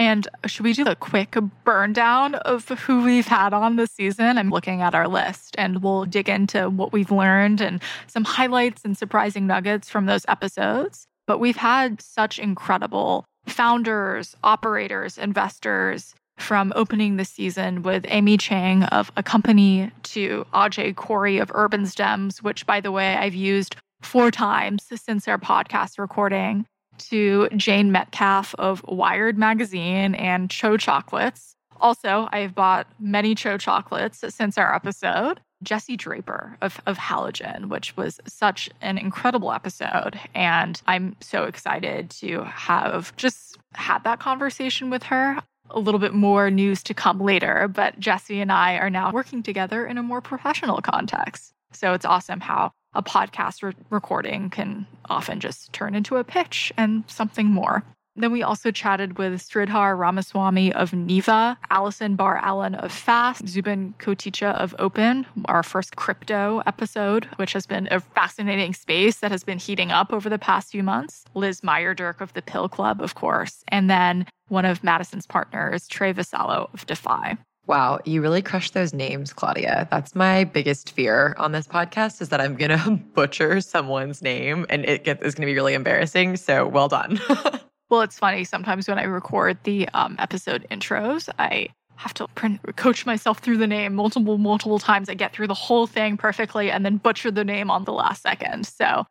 And 0.02 0.26
should 0.46 0.64
we 0.64 0.72
do 0.72 0.84
a 0.86 0.96
quick 0.96 1.36
burn 1.62 1.92
down 1.92 2.34
of 2.34 2.68
who 2.70 3.04
we've 3.04 3.28
had 3.28 3.54
on 3.54 3.76
this 3.76 3.92
season? 3.92 4.36
I'm 4.36 4.50
looking 4.50 4.82
at 4.82 4.96
our 4.96 5.06
list 5.06 5.54
and 5.56 5.80
we'll 5.80 6.06
dig 6.06 6.28
into 6.28 6.68
what 6.68 6.92
we've 6.92 7.12
learned 7.12 7.60
and 7.60 7.80
some 8.08 8.24
highlights 8.24 8.82
and 8.84 8.98
surprising 8.98 9.46
nuggets 9.46 9.88
from 9.88 10.06
those 10.06 10.24
episodes. 10.26 11.06
But 11.28 11.38
we've 11.38 11.56
had 11.56 12.02
such 12.02 12.40
incredible 12.40 13.24
founders, 13.46 14.34
operators, 14.42 15.18
investors 15.18 16.16
from 16.36 16.72
opening 16.74 17.16
the 17.16 17.24
season 17.24 17.82
with 17.82 18.04
Amy 18.08 18.36
Chang 18.36 18.82
of 18.82 19.12
Accompany 19.16 19.92
to 20.02 20.44
Ajay 20.52 20.96
Kori 20.96 21.38
of 21.38 21.52
Urban 21.54 21.86
Stems, 21.86 22.42
which, 22.42 22.66
by 22.66 22.80
the 22.80 22.90
way, 22.90 23.14
I've 23.14 23.36
used 23.36 23.76
four 24.00 24.32
times 24.32 24.82
since 24.96 25.28
our 25.28 25.38
podcast 25.38 26.00
recording 26.00 26.66
to 27.08 27.48
Jane 27.56 27.92
Metcalfe 27.92 28.54
of 28.58 28.82
Wired 28.86 29.38
Magazine 29.38 30.14
and 30.14 30.48
TCHO 30.48 30.78
Chocolates. 30.78 31.56
Also, 31.80 32.28
I've 32.32 32.54
bought 32.54 32.86
many 33.00 33.34
TCHO 33.34 33.58
chocolates 33.58 34.24
since 34.28 34.56
our 34.56 34.74
episode. 34.74 35.40
Jesse 35.62 35.96
Draper 35.96 36.56
of, 36.60 36.80
of 36.86 36.98
Halogen, 36.98 37.66
which 37.66 37.96
was 37.96 38.20
such 38.26 38.68
an 38.80 38.98
incredible 38.98 39.52
episode. 39.52 40.18
And 40.34 40.80
I'm 40.86 41.16
so 41.20 41.44
excited 41.44 42.10
to 42.10 42.42
have 42.44 43.14
just 43.16 43.58
had 43.74 44.04
that 44.04 44.18
conversation 44.18 44.90
with 44.90 45.04
her. 45.04 45.38
A 45.70 45.78
little 45.78 46.00
bit 46.00 46.12
more 46.12 46.50
news 46.50 46.82
to 46.84 46.94
come 46.94 47.20
later, 47.20 47.68
but 47.68 47.98
Jesse 47.98 48.40
and 48.40 48.52
I 48.52 48.74
are 48.74 48.90
now 48.90 49.10
working 49.12 49.42
together 49.42 49.86
in 49.86 49.96
a 49.96 50.02
more 50.02 50.20
professional 50.20 50.80
context. 50.82 51.54
So 51.72 51.94
it's 51.94 52.04
awesome 52.04 52.40
how 52.40 52.72
a 52.94 53.02
podcast 53.02 53.62
re- 53.62 53.72
recording 53.90 54.50
can 54.50 54.86
often 55.08 55.40
just 55.40 55.72
turn 55.72 55.94
into 55.94 56.16
a 56.16 56.24
pitch 56.24 56.72
and 56.76 57.04
something 57.06 57.46
more. 57.46 57.82
Then 58.14 58.30
we 58.30 58.42
also 58.42 58.70
chatted 58.70 59.16
with 59.16 59.40
Sridhar 59.40 59.96
Ramaswamy 59.98 60.72
of 60.74 60.90
Neeva, 60.90 61.56
Allison 61.70 62.14
Barr 62.14 62.36
Allen 62.36 62.74
of 62.74 62.92
Fast, 62.92 63.48
Zubin 63.48 63.94
Koticha 63.98 64.52
of 64.54 64.76
Opyn, 64.78 65.24
our 65.46 65.62
first 65.62 65.96
crypto 65.96 66.62
episode, 66.66 67.24
which 67.36 67.54
has 67.54 67.64
been 67.64 67.88
a 67.90 68.00
fascinating 68.00 68.74
space 68.74 69.20
that 69.20 69.30
has 69.30 69.44
been 69.44 69.58
heating 69.58 69.90
up 69.90 70.12
over 70.12 70.28
the 70.28 70.38
past 70.38 70.72
few 70.72 70.82
months. 70.82 71.24
Liz 71.34 71.62
Meyerdirk 71.62 72.20
of 72.20 72.34
the 72.34 72.42
Pill 72.42 72.68
Club, 72.68 73.00
of 73.00 73.14
course. 73.14 73.64
And 73.68 73.88
then 73.88 74.26
one 74.48 74.66
of 74.66 74.84
Madison's 74.84 75.26
partners, 75.26 75.88
Trey 75.88 76.12
Vassallo 76.12 76.68
of 76.74 76.84
Defy. 76.84 77.38
Wow, 77.66 78.00
you 78.04 78.20
really 78.20 78.42
crushed 78.42 78.74
those 78.74 78.92
names, 78.92 79.32
Claudia. 79.32 79.86
That's 79.90 80.16
my 80.16 80.44
biggest 80.44 80.92
fear 80.92 81.34
on 81.38 81.52
this 81.52 81.68
podcast 81.68 82.20
is 82.20 82.28
that 82.30 82.40
I'm 82.40 82.56
going 82.56 82.70
to 82.78 82.90
butcher 83.14 83.60
someone's 83.60 84.20
name 84.20 84.66
and 84.68 84.84
it 84.84 85.06
is 85.06 85.34
going 85.34 85.46
to 85.46 85.46
be 85.46 85.54
really 85.54 85.74
embarrassing. 85.74 86.36
So 86.36 86.66
well 86.66 86.88
done. 86.88 87.20
well, 87.88 88.00
it's 88.00 88.18
funny. 88.18 88.42
Sometimes 88.44 88.88
when 88.88 88.98
I 88.98 89.04
record 89.04 89.58
the 89.62 89.88
um, 89.94 90.16
episode 90.18 90.66
intros, 90.70 91.28
I 91.38 91.68
have 91.96 92.14
to 92.14 92.26
print, 92.28 92.60
coach 92.76 93.06
myself 93.06 93.38
through 93.38 93.58
the 93.58 93.66
name 93.66 93.94
multiple, 93.94 94.38
multiple 94.38 94.80
times. 94.80 95.08
I 95.08 95.14
get 95.14 95.32
through 95.32 95.46
the 95.46 95.54
whole 95.54 95.86
thing 95.86 96.16
perfectly 96.16 96.68
and 96.70 96.84
then 96.84 96.96
butcher 96.96 97.30
the 97.30 97.44
name 97.44 97.70
on 97.70 97.84
the 97.84 97.92
last 97.92 98.22
second. 98.22 98.66
So. 98.66 99.06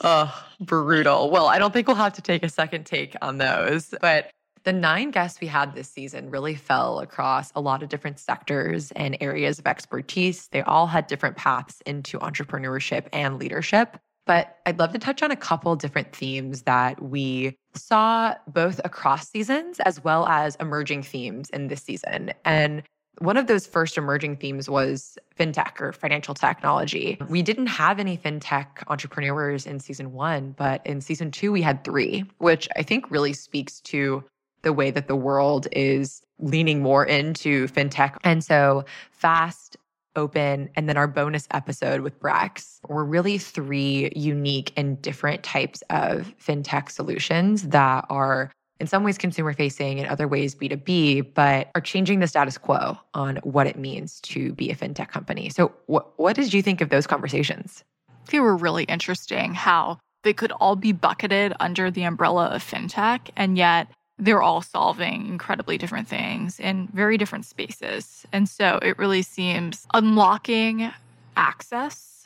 Ugh, 0.01 0.29
brutal. 0.61 1.29
Well, 1.29 1.47
I 1.47 1.59
don't 1.59 1.73
think 1.73 1.87
we'll 1.87 1.97
have 1.97 2.13
to 2.13 2.21
take 2.21 2.43
a 2.43 2.49
second 2.49 2.85
take 2.85 3.15
on 3.21 3.39
those, 3.39 3.93
but 3.99 4.31
the 4.65 4.73
nine 4.73 5.11
guests 5.11 5.39
we 5.39 5.47
had 5.47 5.75
this 5.75 5.87
season 5.87 6.29
really 6.31 6.55
fell 6.55 6.99
across 6.99 7.51
a 7.55 7.61
lot 7.61 7.83
of 7.83 7.89
different 7.89 8.19
sectors 8.19 8.91
and 8.93 9.15
areas 9.21 9.59
of 9.59 9.67
expertise. 9.67 10.47
They 10.47 10.63
all 10.63 10.87
had 10.87 11.07
different 11.07 11.37
paths 11.37 11.81
into 11.85 12.17
entrepreneurship 12.19 13.07
and 13.13 13.39
leadership. 13.39 13.97
But 14.25 14.57
I'd 14.65 14.79
love 14.79 14.91
to 14.93 14.97
touch 14.97 15.21
on 15.21 15.29
a 15.29 15.35
couple 15.35 15.75
different 15.75 16.15
themes 16.15 16.63
that 16.63 16.99
we 16.99 17.55
saw 17.75 18.33
both 18.47 18.81
across 18.83 19.29
seasons 19.29 19.79
as 19.81 20.03
well 20.03 20.25
as 20.25 20.55
emerging 20.55 21.03
themes 21.03 21.51
in 21.51 21.67
this 21.67 21.83
season. 21.83 22.33
And 22.43 22.81
one 23.19 23.37
of 23.37 23.45
those 23.45 23.67
first 23.67 23.99
emerging 23.99 24.37
themes 24.37 24.67
was 24.67 25.15
fintech 25.39 25.79
or 25.79 25.93
financial 25.93 26.33
technology. 26.33 27.19
We 27.29 27.43
didn't 27.43 27.67
have 27.67 27.99
any 27.99 28.17
fintech 28.17 28.65
entrepreneurs 28.87 29.67
in 29.67 29.79
season 29.79 30.11
one, 30.11 30.55
but 30.57 30.85
in 30.85 31.01
season 31.01 31.29
two, 31.29 31.51
we 31.51 31.61
had 31.61 31.83
three, 31.83 32.25
which 32.39 32.67
I 32.75 32.81
think 32.81 33.11
really 33.11 33.33
speaks 33.33 33.79
to 33.81 34.23
the 34.65 34.73
way 34.73 34.91
that 34.91 35.07
the 35.07 35.15
world 35.15 35.67
is 35.71 36.21
leaning 36.39 36.81
more 36.81 37.05
into 37.05 37.67
fintech. 37.67 38.17
And 38.25 38.43
so 38.43 38.83
fast, 39.11 39.77
Opyn, 40.17 40.69
and 40.75 40.89
then 40.89 40.97
our 40.97 41.07
bonus 41.07 41.47
episode 41.51 42.01
with 42.01 42.19
Brex 42.19 42.79
were 42.89 43.05
really 43.05 43.37
three 43.37 44.11
unique 44.15 44.73
and 44.75 45.01
different 45.01 45.43
types 45.43 45.83
of 45.89 46.33
fintech 46.37 46.89
solutions 46.89 47.69
that 47.69 48.05
are 48.09 48.51
in 48.79 48.87
some 48.87 49.03
ways 49.03 49.17
consumer 49.17 49.53
facing, 49.53 49.99
in 49.99 50.05
other 50.07 50.27
ways 50.27 50.53
B2B, 50.53 51.33
but 51.33 51.69
are 51.75 51.81
changing 51.81 52.19
the 52.19 52.27
status 52.27 52.57
quo 52.57 52.97
on 53.13 53.37
what 53.43 53.67
it 53.67 53.77
means 53.77 54.19
to 54.21 54.51
be 54.53 54.69
a 54.69 54.75
fintech 54.75 55.07
company. 55.09 55.49
So, 55.49 55.71
what, 55.85 56.17
what 56.19 56.35
did 56.35 56.53
you 56.53 56.61
think 56.61 56.81
of 56.81 56.89
those 56.89 57.07
conversations? 57.07 57.85
They 58.31 58.39
were 58.39 58.57
really 58.57 58.83
interesting 58.85 59.53
how 59.53 59.99
they 60.23 60.33
could 60.33 60.51
all 60.53 60.75
be 60.75 60.91
bucketed 60.91 61.53
under 61.59 61.89
the 61.89 62.03
umbrella 62.03 62.47
of 62.47 62.63
fintech, 62.63 63.29
and 63.37 63.57
yet 63.57 63.87
they're 64.17 64.41
all 64.41 64.61
solving 64.61 65.27
incredibly 65.27 65.77
different 65.77 66.07
things 66.07 66.59
in 66.59 66.87
very 66.93 67.17
different 67.17 67.45
spaces. 67.45 68.25
And 68.31 68.47
so 68.47 68.79
it 68.81 68.97
really 68.97 69.21
seems 69.21 69.85
unlocking 69.93 70.91
access 71.35 72.25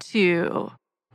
to 0.00 0.70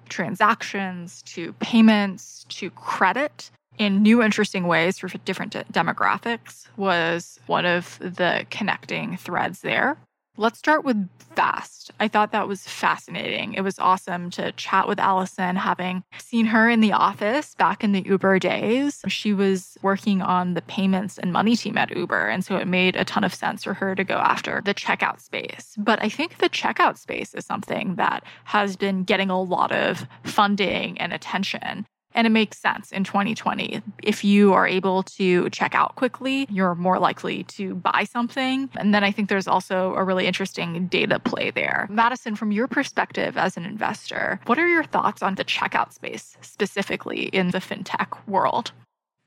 transactions, 0.10 1.22
to 1.24 1.54
payments, 1.54 2.46
to 2.50 2.70
credit 2.72 3.52
in 3.78 4.02
new 4.02 4.24
interesting 4.24 4.68
ways 4.68 4.98
for 4.98 5.08
different 5.26 5.54
demographics 5.72 6.68
was 6.78 7.40
one 7.46 7.66
of 7.66 8.00
the 8.00 8.46
connecting 8.50 9.18
threads 9.18 9.62
there. 9.62 9.98
Let's 10.38 10.60
start 10.60 10.84
with 10.84 11.10
Fast. 11.36 11.92
I 12.00 12.08
thought 12.08 12.32
that 12.32 12.48
was 12.48 12.66
fascinating. 12.66 13.54
It 13.54 13.62
was 13.62 13.78
awesome 13.80 14.30
to 14.32 14.52
chat 14.54 14.88
with 14.88 15.00
Allison, 15.00 15.56
having 15.56 16.04
seen 16.18 16.46
her 16.48 16.70
in 16.70 16.80
the 16.80 16.94
office 16.94 17.56
back 17.56 17.84
in 17.84 17.92
the 17.92 18.04
Uber 18.06 18.40
days. 18.40 19.02
She 19.08 19.34
was 19.34 19.78
working 19.82 20.22
on 20.22 20.54
the 20.54 20.62
payments 20.62 21.18
and 21.18 21.34
money 21.34 21.56
team 21.56 21.78
at 21.78 21.96
Uber. 21.96 22.28
And 22.28 22.44
so 22.44 22.56
it 22.56 22.68
made 22.68 22.96
a 22.96 23.06
ton 23.06 23.24
of 23.24 23.34
sense 23.34 23.64
for 23.64 23.74
her 23.74 23.96
to 23.96 24.04
go 24.04 24.16
after 24.16 24.62
the 24.64 24.74
checkout 24.74 25.20
space. 25.20 25.76
But 25.78 26.02
I 26.02 26.10
think 26.10 26.38
the 26.38 26.50
checkout 26.50 26.98
space 26.98 27.34
is 27.34 27.46
something 27.46 27.96
that 27.96 28.24
has 28.46 28.78
been 28.78 29.04
getting 29.04 29.30
a 29.30 29.42
lot 29.42 29.72
of 29.74 30.06
funding 30.24 31.00
and 31.00 31.12
attention. 31.14 31.86
And 32.16 32.26
it 32.26 32.32
makes 32.32 32.58
sense 32.58 32.92
in 32.92 33.04
2020. 33.04 33.82
If 34.02 34.24
you 34.24 34.54
are 34.54 34.68
able 34.68 35.04
to 35.04 35.50
check 35.52 35.76
out 35.76 35.96
quickly, 35.96 36.48
you're 36.50 36.74
more 36.74 36.98
likely 36.98 37.44
to 37.44 37.76
buy 37.76 38.06
something. 38.10 38.70
And 38.78 38.94
then 38.94 39.04
I 39.04 39.12
think 39.12 39.30
there's 39.30 39.48
also 39.48 39.94
a 39.96 40.04
really 40.04 40.26
interesting 40.26 40.88
data 40.88 41.20
play 41.20 41.52
there. 41.52 41.88
Madison, 41.92 42.36
from 42.36 42.52
your 42.52 42.68
perspective 42.68 43.38
as 43.38 43.58
an 43.58 43.66
investor, 43.66 44.40
what 44.46 44.58
are 44.58 44.68
your 44.68 44.86
thoughts 44.86 45.22
on 45.22 45.36
the 45.36 45.46
checkout 45.46 45.94
space 45.94 46.38
specifically 46.42 47.26
in 47.26 47.52
the 47.52 47.60
fintech 47.60 48.18
world? 48.28 48.72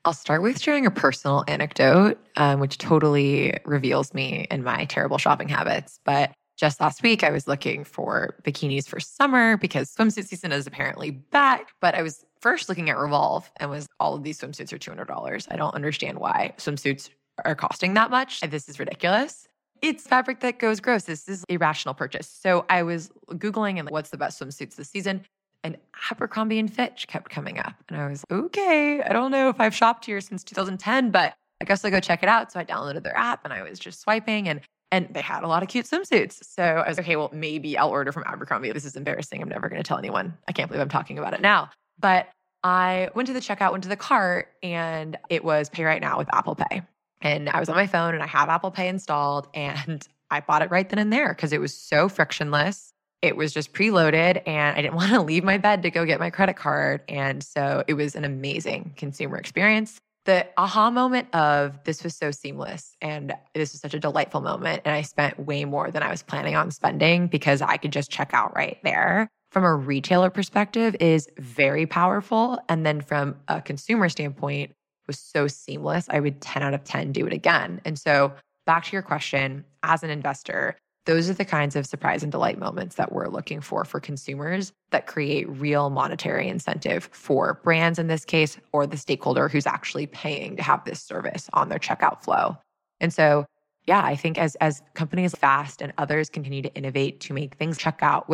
I'll 0.05 0.13
start 0.13 0.41
with 0.41 0.59
sharing 0.59 0.85
a 0.85 0.91
personal 0.91 1.43
anecdote, 1.47 2.17
um, 2.37 2.59
which 2.59 2.77
totally 2.77 3.57
reveals 3.65 4.13
me 4.13 4.47
and 4.49 4.63
my 4.63 4.85
terrible 4.85 5.17
shopping 5.17 5.49
habits. 5.49 5.99
But 6.05 6.31
just 6.57 6.81
last 6.81 7.03
week, 7.03 7.23
I 7.23 7.29
was 7.29 7.47
looking 7.47 7.83
for 7.83 8.35
bikinis 8.43 8.87
for 8.87 8.99
summer 8.99 9.57
because 9.57 9.93
swimsuit 9.93 10.25
season 10.25 10.51
is 10.51 10.67
apparently 10.67 11.11
back. 11.11 11.69
But 11.79 11.95
I 11.95 12.01
was 12.01 12.25
first 12.41 12.69
looking 12.69 12.89
at 12.89 12.97
Revolve 12.97 13.51
and 13.57 13.69
was 13.69 13.87
all 13.99 14.15
of 14.15 14.23
these 14.23 14.39
swimsuits 14.39 14.73
are 14.73 14.77
$200. 14.77 15.47
I 15.51 15.55
don't 15.55 15.75
understand 15.75 16.19
why 16.19 16.53
swimsuits 16.57 17.09
are 17.45 17.55
costing 17.55 17.93
that 17.95 18.09
much. 18.09 18.41
This 18.41 18.69
is 18.69 18.79
ridiculous. 18.79 19.47
It's 19.81 20.05
fabric 20.05 20.41
that 20.41 20.59
goes 20.59 20.79
gross. 20.79 21.03
This 21.03 21.29
is 21.29 21.45
a 21.49 21.57
rational 21.57 21.93
purchase. 21.93 22.27
So 22.27 22.65
I 22.69 22.83
was 22.83 23.09
Googling 23.31 23.77
and 23.77 23.85
like, 23.85 23.93
what's 23.93 24.09
the 24.09 24.17
best 24.17 24.39
swimsuits 24.41 24.75
this 24.75 24.89
season? 24.89 25.25
And 25.63 25.77
Abercrombie 26.11 26.59
and 26.59 26.73
Fitch 26.73 27.07
kept 27.07 27.29
coming 27.29 27.59
up. 27.59 27.73
And 27.89 27.99
I 27.99 28.07
was 28.07 28.23
okay, 28.31 29.01
I 29.01 29.13
don't 29.13 29.31
know 29.31 29.49
if 29.49 29.59
I've 29.59 29.75
shopped 29.75 30.05
here 30.05 30.21
since 30.21 30.43
2010, 30.43 31.11
but 31.11 31.33
I 31.61 31.65
guess 31.65 31.83
I'll 31.83 31.91
go 31.91 31.99
check 31.99 32.23
it 32.23 32.29
out. 32.29 32.51
So 32.51 32.59
I 32.59 32.65
downloaded 32.65 33.03
their 33.03 33.17
app 33.17 33.41
and 33.43 33.53
I 33.53 33.63
was 33.63 33.79
just 33.79 34.01
swiping 34.01 34.47
and 34.47 34.61
and 34.91 35.07
they 35.13 35.21
had 35.21 35.43
a 35.43 35.47
lot 35.47 35.61
of 35.61 35.69
cute 35.69 35.85
swimsuits. 35.85 36.43
So 36.43 36.63
I 36.63 36.89
was 36.89 36.97
okay, 36.99 37.15
well, 37.15 37.29
maybe 37.31 37.77
I'll 37.77 37.89
order 37.89 38.11
from 38.11 38.23
Abercrombie. 38.25 38.71
This 38.71 38.85
is 38.85 38.95
embarrassing. 38.95 39.41
I'm 39.41 39.49
never 39.49 39.69
going 39.69 39.81
to 39.81 39.87
tell 39.87 39.99
anyone. 39.99 40.35
I 40.47 40.51
can't 40.51 40.67
believe 40.67 40.81
I'm 40.81 40.89
talking 40.89 41.19
about 41.19 41.33
it 41.33 41.41
now. 41.41 41.69
But 41.99 42.29
I 42.63 43.09
went 43.15 43.27
to 43.27 43.33
the 43.33 43.39
checkout, 43.39 43.71
went 43.71 43.83
to 43.83 43.89
the 43.89 43.95
cart, 43.95 44.49
and 44.61 45.17
it 45.29 45.43
was 45.43 45.69
pay 45.69 45.83
right 45.83 46.01
now 46.01 46.17
with 46.17 46.33
Apple 46.33 46.55
Pay. 46.55 46.81
And 47.21 47.49
I 47.49 47.59
was 47.59 47.69
on 47.69 47.75
my 47.75 47.87
phone 47.87 48.13
and 48.13 48.23
I 48.23 48.27
have 48.27 48.49
Apple 48.49 48.71
Pay 48.71 48.87
installed 48.87 49.47
and 49.53 50.05
I 50.31 50.41
bought 50.41 50.61
it 50.61 50.71
right 50.71 50.87
then 50.87 50.99
and 50.99 51.11
there 51.11 51.29
because 51.29 51.53
it 51.53 51.59
was 51.59 51.73
so 51.73 52.07
frictionless. 52.07 52.93
It 53.21 53.35
was 53.35 53.53
just 53.53 53.73
preloaded 53.73 54.41
and 54.47 54.77
I 54.77 54.81
didn't 54.81 54.95
want 54.95 55.11
to 55.11 55.21
leave 55.21 55.43
my 55.43 55.57
bed 55.57 55.83
to 55.83 55.91
go 55.91 56.05
get 56.05 56.19
my 56.19 56.29
credit 56.29 56.55
card. 56.55 57.01
And 57.09 57.43
so 57.43 57.83
it 57.87 57.95
was 57.95 58.15
an 58.15 58.25
amazing 58.25 58.93
consumer 58.95 59.37
experience. 59.37 59.99
The 60.25 60.45
aha 60.57 60.91
moment 60.91 61.33
of 61.33 61.83
this 61.85 62.03
was 62.03 62.15
so 62.15 62.29
seamless 62.29 62.95
and 63.01 63.33
this 63.55 63.71
was 63.71 63.81
such 63.81 63.93
a 63.93 63.99
delightful 63.99 64.41
moment. 64.41 64.83
And 64.85 64.93
I 64.93 65.01
spent 65.01 65.39
way 65.39 65.65
more 65.65 65.89
than 65.91 66.03
I 66.03 66.11
was 66.11 66.21
planning 66.21 66.55
on 66.55 66.71
spending 66.71 67.27
because 67.27 67.61
I 67.61 67.77
could 67.77 67.91
just 67.91 68.11
check 68.11 68.31
out 68.33 68.55
right 68.55 68.77
there 68.83 69.29
from 69.51 69.63
a 69.63 69.75
retailer 69.75 70.29
perspective 70.29 70.95
is 70.99 71.27
very 71.37 71.85
powerful. 71.85 72.59
And 72.69 72.85
then 72.85 73.01
from 73.01 73.35
a 73.47 73.61
consumer 73.61 74.09
standpoint, 74.09 74.71
was 75.09 75.19
so 75.19 75.47
seamless. 75.47 76.05
I 76.09 76.19
would 76.21 76.39
10 76.39 76.61
out 76.63 76.73
of 76.73 76.83
10 76.85 77.11
do 77.11 77.25
it 77.25 77.33
again. 77.33 77.81
And 77.83 77.97
so 77.99 78.31
back 78.65 78.85
to 78.85 78.91
your 78.93 79.01
question, 79.01 79.65
as 79.81 80.03
an 80.03 80.11
investor, 80.11 80.77
those 81.05 81.29
are 81.29 81.33
the 81.33 81.45
kinds 81.45 81.75
of 81.75 81.87
surprise 81.87 82.21
and 82.21 82.31
delight 82.31 82.59
moments 82.59 82.95
that 82.95 83.11
we're 83.11 83.27
looking 83.27 83.59
for 83.59 83.83
for 83.83 83.99
consumers 83.99 84.71
that 84.91 85.07
create 85.07 85.49
real 85.49 85.89
monetary 85.89 86.47
incentive 86.47 87.09
for 87.11 87.59
brands 87.63 87.97
in 87.97 88.05
this 88.05 88.23
case, 88.23 88.57
or 88.71 88.85
the 88.85 88.97
stakeholder 88.97 89.49
who's 89.49 89.65
actually 89.65 90.05
paying 90.05 90.55
to 90.57 90.61
have 90.61 90.85
this 90.85 91.01
service 91.01 91.49
on 91.53 91.69
their 91.69 91.79
checkout 91.79 92.21
flow. 92.21 92.55
And 92.99 93.11
so, 93.11 93.47
yeah, 93.87 94.03
I 94.03 94.15
think 94.15 94.37
as 94.37 94.53
as 94.55 94.83
companies 94.93 95.33
fast 95.33 95.81
and 95.81 95.91
others 95.97 96.29
continue 96.29 96.61
to 96.61 96.73
innovate 96.75 97.21
to 97.21 97.33
make 97.33 97.55
things 97.55 97.79
check 97.79 97.99
out, 98.03 98.29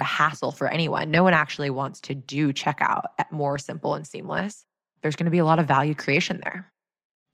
a 0.00 0.04
hassle 0.04 0.52
for 0.52 0.68
anyone. 0.68 1.10
No 1.10 1.22
one 1.22 1.34
actually 1.34 1.70
wants 1.70 2.00
to 2.02 2.14
do 2.14 2.52
checkout 2.52 3.04
more 3.30 3.58
simple 3.58 3.94
and 3.94 4.06
seamless. 4.06 4.64
There's 5.02 5.16
going 5.16 5.26
to 5.26 5.30
be 5.30 5.38
a 5.38 5.44
lot 5.44 5.58
of 5.58 5.66
value 5.66 5.94
creation 5.94 6.40
there. 6.42 6.70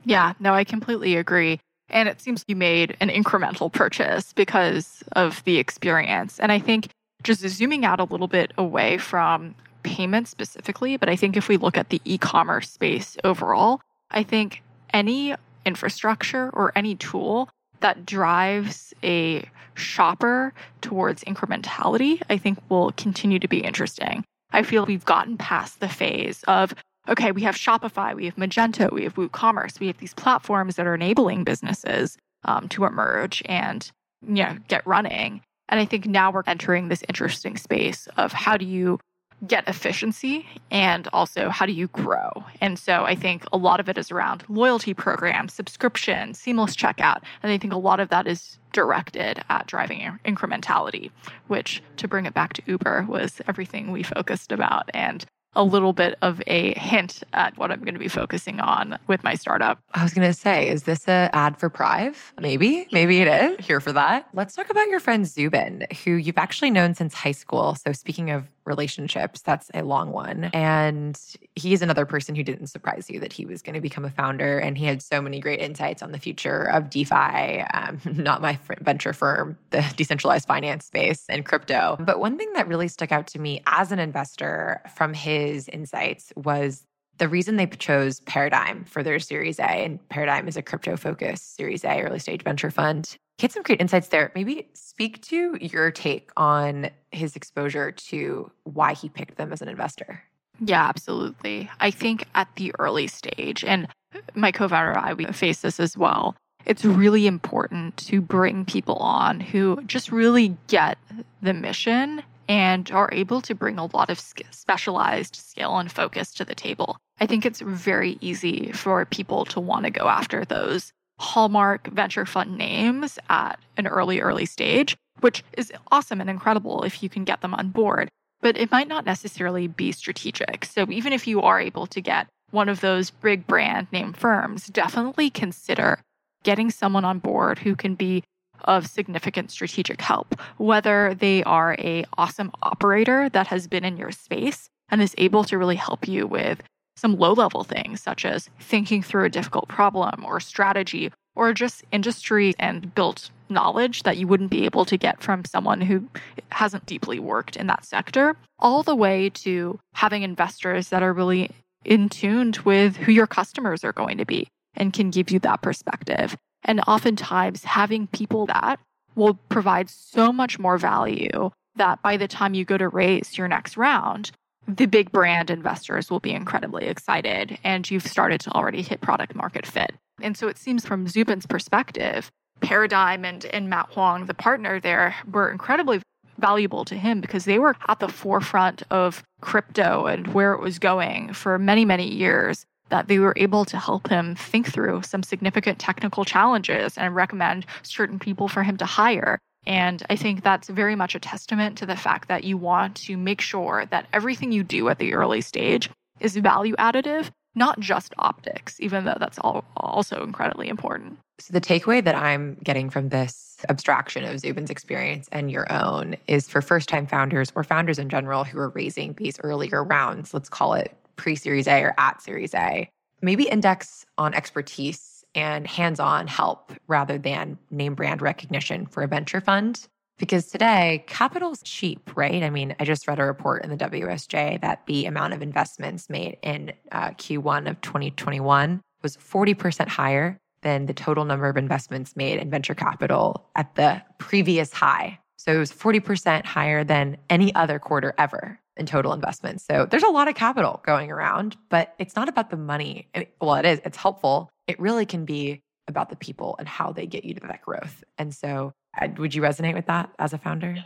Yeah, 0.05 0.33
no, 0.41 0.55
I 0.55 0.65
completely 0.65 1.17
agree. 1.17 1.61
And 1.89 2.09
it 2.09 2.21
seems 2.21 2.45
you 2.47 2.57
made 2.57 2.97
an 3.01 3.09
incremental 3.09 3.73
purchase 3.73 4.33
because 4.33 5.03
of 5.13 5.43
the 5.45 5.59
experience. 5.59 6.39
And 6.39 6.53
I 6.53 6.59
think 6.59 6.89
just 7.23 7.47
zooming 7.47 7.85
out 7.85 8.01
a 8.01 8.05
little 8.05 8.29
bit 8.29 8.53
away 8.57 8.99
from 8.99 9.55
payments 9.83 10.31
specifically, 10.31 10.97
but 10.97 11.09
I 11.09 11.17
think 11.17 11.37
if 11.37 11.49
we 11.49 11.57
look 11.57 11.77
at 11.77 11.89
the 11.89 12.01
e 12.05 12.19
commerce 12.19 12.71
space 12.71 13.17
overall, 13.25 13.81
I 14.11 14.23
think 14.23 14.63
any 14.93 15.35
infrastructure 15.65 16.51
or 16.51 16.73
any 16.75 16.95
tool 16.97 17.49
that 17.81 18.07
drives 18.07 18.95
a 19.03 19.49
shopper 19.75 20.53
towards 20.81 21.25
incrementality, 21.25 22.21
I 22.29 22.37
think 22.37 22.59
will 22.69 22.93
continue 22.93 23.39
to 23.39 23.49
be 23.49 23.61
interesting. 23.61 24.25
I 24.53 24.63
feel 24.63 24.85
we've 24.85 25.05
gotten 25.05 25.37
past 25.37 25.81
the 25.81 25.89
phase 25.89 26.43
of, 26.49 26.75
okay, 27.09 27.33
we 27.33 27.43
have 27.43 27.55
Shopify, 27.55 28.15
we 28.15 28.27
have 28.27 28.37
Magento, 28.37 28.93
we 28.93 29.05
have 29.05 29.15
WooCommerce, 29.15 29.81
we 29.81 29.87
have 29.87 29.99
these 29.99 30.15
platforms 30.15 30.77
that 30.77 30.87
are 30.87 30.95
enabling 30.95 31.45
businesses 31.45 32.17
um, 32.45 32.69
to 32.71 32.85
emerge 32.85 33.43
and 33.47 33.91
you 34.27 34.43
know, 34.43 34.57
get 34.69 34.87
running. 34.87 35.43
And 35.69 35.79
I 35.79 35.85
think 35.85 36.07
now 36.07 36.31
we're 36.33 36.43
entering 36.47 36.89
this 36.89 37.05
interesting 37.09 37.57
space 37.57 38.09
of 38.17 38.33
how 38.33 38.57
do 38.57 38.67
you 38.67 38.99
get 39.47 39.67
efficiency 39.69 40.47
and 40.71 41.09
also 41.13 41.49
how 41.49 41.67
do 41.67 41.73
you 41.73 41.89
grow? 41.89 42.31
And 42.61 42.79
so 42.79 43.05
I 43.05 43.15
think 43.15 43.45
a 43.53 43.57
lot 43.57 43.81
of 43.81 43.89
it 43.89 43.97
is 43.97 44.11
around 44.11 44.45
loyalty 44.49 44.95
programs, 44.95 45.53
subscription, 45.55 46.35
seamless 46.35 46.77
checkout. 46.77 47.23
And 47.43 47.51
I 47.51 47.59
think 47.59 47.73
a 47.73 47.79
lot 47.79 48.01
of 48.01 48.09
that 48.11 48.27
is 48.27 48.59
directed 48.73 49.43
at 49.49 49.67
driving 49.67 50.19
incrementality, 50.25 51.11
which 51.49 51.83
to 51.97 52.07
bring 52.07 52.27
it 52.27 52.35
back 52.35 52.53
to 52.55 52.63
Uber 52.67 53.07
was 53.09 53.41
everything 53.49 53.91
we 53.91 54.03
focused 54.03 54.53
about. 54.53 54.91
And 54.95 55.25
a 55.55 55.65
little 55.65 55.93
bit 55.93 56.17
of 56.23 56.41
a 56.47 56.79
hint 56.79 57.23
at 57.33 57.57
what 57.59 57.73
I'm 57.73 57.81
going 57.81 57.95
to 57.95 58.01
be 58.01 58.09
focusing 58.09 58.61
on 58.61 58.99
with 59.09 59.25
my 59.25 59.35
startup. 59.35 59.81
I 59.95 60.03
was 60.03 60.15
going 60.15 60.29
to 60.29 60.33
say, 60.33 60.69
is 60.69 60.85
this 60.85 61.09
a 61.09 61.29
ad 61.33 61.59
for 61.59 61.69
Prive? 61.69 62.33
Maybe, 62.41 62.87
maybe 62.93 63.21
it 63.21 63.27
is. 63.27 63.67
Here 63.67 63.81
for 63.81 63.93
that. 63.93 64.29
Let's 64.33 64.55
talk 64.55 64.71
about 64.71 64.89
your 64.89 65.01
friend 65.01 65.27
Zubin, 65.27 65.87
who 66.05 66.13
you've 66.13 66.39
actually 66.39 66.71
known 66.71 66.95
since 66.95 67.15
high 67.15 67.33
school. 67.33 67.75
So 67.75 67.93
speaking 67.93 68.31
of 68.31 68.47
relationships. 68.65 69.41
That's 69.43 69.71
a 69.75 69.83
long 69.83 70.13
one. 70.13 70.45
And 70.53 71.19
he's 71.55 71.83
another 71.83 72.07
person 72.07 72.35
who 72.35 72.43
didn't 72.43 72.69
surprise 72.69 73.09
you 73.09 73.21
that 73.21 73.33
he 73.33 73.47
was 73.47 73.63
going 73.63 73.75
to 73.75 73.81
become 73.81 74.05
a 74.05 74.11
founder. 74.11 74.59
And 74.59 74.77
he 74.77 74.85
had 74.85 75.03
so 75.03 75.21
many 75.21 75.41
great 75.41 75.61
insights 75.61 76.03
on 76.03 76.13
the 76.13 76.19
future 76.19 76.65
of 76.65 76.91
DeFi, 76.91 77.63
um, 77.75 78.01
not 78.05 78.43
my 78.43 78.59
venture 78.81 79.13
firm, 79.13 79.59
the 79.71 79.85
decentralized 79.97 80.47
finance 80.47 80.87
space 80.87 81.25
and 81.29 81.45
crypto. 81.45 81.97
But 82.01 82.21
one 82.21 82.39
thing 82.39 82.53
that 82.55 82.69
really 82.69 82.89
stuck 82.89 83.13
out 83.13 83.27
to 83.29 83.39
me 83.39 83.63
as 83.67 83.93
an 83.93 83.99
investor 83.99 84.83
from 84.95 85.15
his 85.15 85.69
insights 85.69 86.33
was 86.37 86.85
the 87.21 87.29
reason 87.29 87.57
they 87.57 87.67
chose 87.67 88.21
Paradigm 88.21 88.85
for 88.87 89.03
their 89.03 89.19
Series 89.19 89.59
A, 89.59 89.63
and 89.63 90.09
Paradigm 90.09 90.49
is 90.49 90.57
a 90.57 90.63
crypto 90.63 90.97
focused 90.97 91.55
Series 91.55 91.85
A 91.85 92.01
early 92.01 92.19
stage 92.19 92.43
venture 92.43 92.71
fund, 92.71 93.19
Get 93.41 93.53
some 93.53 93.63
great 93.63 93.81
insights 93.81 94.09
there. 94.09 94.31
Maybe 94.35 94.69
speak 94.75 95.23
to 95.23 95.57
your 95.59 95.91
take 95.91 96.29
on 96.37 96.91
his 97.11 97.37
exposure 97.37 97.91
to 97.91 98.51
why 98.65 98.93
he 98.93 99.09
picked 99.09 99.39
them 99.39 99.51
as 99.51 99.63
an 99.63 99.69
investor. 99.69 100.23
Yeah, 100.63 100.87
absolutely. 100.87 101.71
I 101.81 101.91
think 101.91 102.27
at 102.35 102.49
the 102.57 102.75
early 102.79 103.07
stage, 103.07 103.65
and 103.65 103.89
my 104.35 104.53
co 104.53 104.69
founder 104.69 104.91
and 104.91 104.99
I, 104.99 105.15
we 105.15 105.25
face 105.25 105.63
this 105.63 105.81
as 105.81 105.97
well. 105.97 106.37
It's 106.67 106.85
really 106.85 107.27
important 107.27 107.97
to 108.09 108.21
bring 108.21 108.67
people 108.67 108.97
on 108.97 109.41
who 109.41 109.81
just 109.87 110.13
really 110.13 110.55
get 110.67 110.99
the 111.41 111.55
mission 111.55 112.23
and 112.47 112.91
are 112.91 113.09
able 113.11 113.41
to 113.41 113.55
bring 113.55 113.79
a 113.79 113.87
lot 113.87 114.11
of 114.11 114.21
specialized 114.21 115.37
skill 115.37 115.79
and 115.79 115.91
focus 115.91 116.35
to 116.35 116.45
the 116.45 116.55
table. 116.55 116.99
I 117.19 117.25
think 117.25 117.47
it's 117.47 117.63
very 117.63 118.19
easy 118.21 118.71
for 118.73 119.07
people 119.07 119.47
to 119.47 119.61
want 119.61 119.87
to 119.87 119.91
go 119.91 120.09
after 120.09 120.45
those 120.45 120.93
hallmark 121.21 121.87
venture 121.89 122.25
fund 122.25 122.57
names 122.57 123.19
at 123.29 123.59
an 123.77 123.87
early, 123.87 124.21
early 124.21 124.47
stage, 124.47 124.97
which 125.21 125.45
is 125.57 125.71
awesome 125.93 126.21
and 126.21 126.31
incredible 126.31 126.83
if 126.83 127.03
you 127.03 127.09
can 127.09 127.25
get 127.25 127.43
them 127.43 127.55
on 127.55 127.69
board. 127.69 128.09
But 128.41 128.57
it 128.57 128.73
might 128.73 128.89
not 128.89 129.05
necessarily 129.05 129.69
be 129.69 129.93
strategic. 129.93 130.65
So 130.65 130.87
even 130.91 131.13
if 131.13 131.27
you 131.27 131.43
are 131.43 131.61
able 131.61 131.87
to 131.89 132.01
get 132.01 132.27
one 132.51 132.71
of 132.71 132.81
those 132.81 133.11
big 133.11 133.47
brand 133.47 133.89
name 133.93 134.15
firms, 134.15 134.67
definitely 134.69 135.29
consider 135.29 136.01
getting 136.43 136.71
someone 136.71 137.05
on 137.05 137.19
board 137.19 137.59
who 137.59 137.77
can 137.77 137.95
be 137.95 138.25
of 138.65 138.87
significant 138.87 139.51
strategic 139.51 140.01
help, 140.01 140.41
whether 140.57 141.15
they 141.15 141.43
are 141.45 141.77
a 141.79 142.05
awesome 142.17 142.51
operator 142.63 143.29
that 143.29 143.47
has 143.49 143.67
been 143.67 143.85
in 143.85 143.99
your 143.99 144.11
space 144.11 144.69
and 144.89 145.03
is 145.03 145.15
able 145.19 145.45
to 145.45 145.59
really 145.59 145.77
help 145.77 146.09
you 146.09 146.27
with 146.27 146.63
some 147.01 147.19
low 147.19 147.33
level 147.33 147.65
things, 147.65 148.03
such 148.03 148.25
as 148.25 148.49
thinking 148.61 149.03
through 149.03 149.25
a 149.25 149.31
difficult 149.31 149.69
problem 149.69 150.25
or 150.25 150.39
strategy, 150.41 151.11
or 151.35 151.53
just 151.55 151.85
industry 151.91 152.55
and 152.59 152.95
built 152.95 153.31
knowledge 153.49 154.03
that 154.05 154.17
you 154.17 154.27
wouldn't 154.27 154.51
be 154.51 154.65
able 154.65 154.85
to 154.85 154.97
get 154.97 155.23
from 155.23 155.45
someone 155.45 155.81
who 155.81 156.09
hasn't 156.53 156.87
deeply 156.87 157.19
worked 157.19 157.57
in 157.57 157.67
that 157.67 157.85
sector, 157.85 158.37
all 158.59 158.83
the 158.83 158.95
way 158.95 159.31
to 159.31 159.79
having 159.95 160.23
investors 160.23 160.89
that 160.89 161.03
are 161.03 161.13
really 161.13 161.51
in 161.85 162.09
tuned 162.09 162.59
with 162.59 162.97
who 162.97 163.13
your 163.13 163.27
customers 163.27 163.83
are 163.85 163.93
going 163.93 164.19
to 164.19 164.27
be 164.27 164.47
and 164.75 164.93
can 164.93 165.11
give 165.11 165.31
you 165.31 165.39
that 165.41 165.63
perspective. 165.63 166.37
And 166.65 166.81
oftentimes, 166.87 167.65
having 167.65 168.07
people 168.09 168.47
that 168.47 168.79
will 169.15 169.35
provide 169.49 169.89
so 169.91 170.33
much 170.33 170.59
more 170.59 170.79
value 170.79 171.51
that 171.77 172.03
by 172.03 172.17
the 172.17 172.29
time 172.29 172.55
you 172.55 172.65
go 172.65 172.77
to 172.77 172.89
raise 172.89 173.39
your 173.39 173.49
next 173.49 173.77
round, 173.77 174.31
the 174.69 174.87
big 174.87 175.11
brand 175.11 175.51
investors 175.51 176.11
will 176.11 176.21
be 176.21 176.33
incredibly 176.33 176.87
excited 176.87 177.59
and 177.65 177.91
you've 177.91 178.07
started 178.07 178.41
to 178.43 178.53
already 178.53 178.83
hit 178.83 179.01
product 179.01 179.35
market 179.35 179.67
fit. 179.67 179.93
And 180.23 180.37
so 180.37 180.49
it 180.49 180.59
seems 180.59 180.85
from 180.85 181.09
Zubin's 181.09 181.47
perspective, 181.47 182.31
Paradigm 182.61 183.25
and, 183.25 183.45
and 183.47 183.71
Matt 183.71 183.89
Huang, 183.93 184.27
the 184.27 184.35
partner 184.35 184.81
there, 184.81 185.15
were 185.31 185.51
incredibly 185.51 186.03
valuable 186.39 186.85
to 186.87 186.95
him 186.95 187.21
because 187.21 187.45
they 187.45 187.59
were 187.59 187.77
at 187.89 188.01
the 188.01 188.09
forefront 188.09 188.83
of 188.91 189.23
crypto 189.41 190.07
and 190.07 190.29
where 190.35 190.53
it 190.53 190.61
was 190.61 190.79
going 190.79 191.33
for 191.33 191.59
many, 191.59 191.85
many 191.85 192.09
years. 192.13 192.65
That 192.89 193.07
they 193.07 193.21
were 193.21 193.35
able 193.37 193.65
to 193.67 193.79
help 193.79 194.09
him 194.09 194.35
think 194.35 194.67
through 194.67 195.03
some 195.03 195.23
significant 195.23 195.79
technical 195.79 196.25
challenges 196.25 196.99
and 196.99 197.15
recommend 197.15 197.65
certain 197.83 198.19
people 198.19 198.49
for 198.49 198.65
him 198.65 198.77
to 198.79 198.85
hire. 198.85 199.39
And 199.67 200.03
I 200.09 200.17
think 200.17 200.43
that's 200.43 200.69
very 200.69 200.97
much 200.97 201.15
a 201.15 201.21
testament 201.21 201.79
to 201.79 201.87
the 201.87 201.97
fact 201.97 202.29
that 202.29 202.45
you 202.45 202.57
want 202.57 202.97
to 202.97 203.17
make 203.17 203.41
sure 203.41 203.87
that 203.91 204.07
everything 204.13 204.53
you 204.53 204.63
do 204.65 204.89
at 204.89 204.99
the 204.99 205.15
early 205.15 205.41
stage 205.41 205.91
is 206.19 206.37
value 206.37 206.75
additive, 206.77 207.31
not 207.55 207.79
just 207.81 208.15
optics, 208.19 208.81
even 208.81 209.05
though 209.05 209.17
that's 209.19 209.39
all 209.39 209.65
also 209.77 210.23
incredibly 210.23 210.69
important. 210.69 211.19
So, 211.39 211.53
the 211.53 211.61
takeaway 211.61 212.05
that 212.05 212.15
I'm 212.15 212.57
getting 212.63 212.91
from 212.91 213.09
this 213.09 213.65
abstraction 213.69 214.25
of 214.25 214.41
Zubin's 214.41 214.71
experience 214.71 215.29
and 215.33 215.51
your 215.51 215.71
own 215.73 216.17
is 216.27 216.49
for 216.49 216.61
first 216.61 216.89
time 216.89 217.07
founders 217.07 217.51
or 217.55 217.65
founders 217.65 217.99
in 217.99 218.09
general 218.09 218.45
who 218.45 218.59
are 218.59 218.69
raising 218.71 219.15
these 219.15 219.39
earlier 219.43 219.83
rounds, 219.83 220.35
let's 220.35 220.49
call 220.49 220.75
it 220.75 220.95
pre 221.17 221.37
Series 221.37 221.67
A 221.67 221.83
or 221.83 221.95
at 221.99 222.23
Series 222.23 222.55
A, 222.55 222.89
maybe 223.23 223.49
index 223.49 224.05
on 224.19 224.35
expertise 224.35 225.10
and 225.35 225.67
hands 225.67 226.01
on 226.01 226.27
help 226.27 226.73
rather 226.87 227.19
than 227.19 227.59
name 227.71 227.95
brand 227.95 228.23
recognition 228.23 228.87
for 228.87 229.03
a 229.03 229.09
venture 229.09 229.41
fund. 229.41 229.87
Because 230.19 230.47
today, 230.47 231.03
capital's 231.07 231.63
cheap, 231.63 232.15
right? 232.15 232.43
I 232.43 232.51
mean, 232.51 232.77
I 232.79 232.85
just 232.85 233.09
read 233.09 233.19
a 233.19 233.25
report 233.25 233.65
in 233.65 233.71
the 233.71 233.77
WSJ 233.77 234.61
that 234.61 234.85
the 234.87 235.07
amount 235.07 235.33
of 235.33 235.41
investments 235.41 236.11
made 236.11 236.37
in 236.43 236.73
uh, 236.93 237.11
Q1 237.13 237.71
of 237.71 237.81
2021 237.81 238.83
was 239.03 239.17
40% 239.17 239.89
higher 239.89 240.39
than 240.63 240.85
the 240.85 240.93
total 240.93 241.25
number 241.25 241.49
of 241.49 241.57
investments 241.57 242.17
made 242.17 242.39
in 242.39 242.51
venture 242.51 242.75
capital 242.75 243.49
at 243.57 243.75
the 243.77 244.03
previous 244.19 244.75
high. 244.75 245.19
So 245.39 245.55
it 245.55 245.59
was 245.59 245.73
40% 245.73 246.45
higher 246.45 246.85
than 246.85 247.17
any 247.31 247.55
other 247.55 247.79
quarter 247.79 248.15
ever 248.19 248.61
in 248.77 248.85
total 248.85 249.15
investments. 249.15 249.65
So 249.65 249.87
there's 249.91 250.03
a 250.03 250.09
lot 250.09 250.29
of 250.29 250.35
capital 250.35 250.83
going 250.85 251.11
around, 251.11 251.57
but 251.71 251.95
it's 251.99 252.15
not 252.15 252.29
about 252.29 252.51
the 252.51 252.59
money. 252.59 253.09
Well, 253.41 253.55
it 253.55 253.65
is, 253.65 253.81
it's 253.87 253.97
helpful. 253.97 254.51
It 254.71 254.79
really 254.79 255.05
can 255.05 255.25
be 255.25 255.63
about 255.89 256.11
the 256.11 256.17
people 256.17 256.55
and 256.61 256.69
how 256.69 256.93
they 256.93 257.05
get 257.05 257.25
you 257.25 257.35
to 257.35 257.41
that 257.49 257.61
growth. 257.63 258.05
And 258.19 258.33
so, 258.33 258.73
would 259.19 259.35
you 259.35 259.43
resonate 259.43 259.75
with 259.75 259.87
that 259.87 260.11
as 260.21 260.33
a 260.33 260.39
founder? 260.39 260.77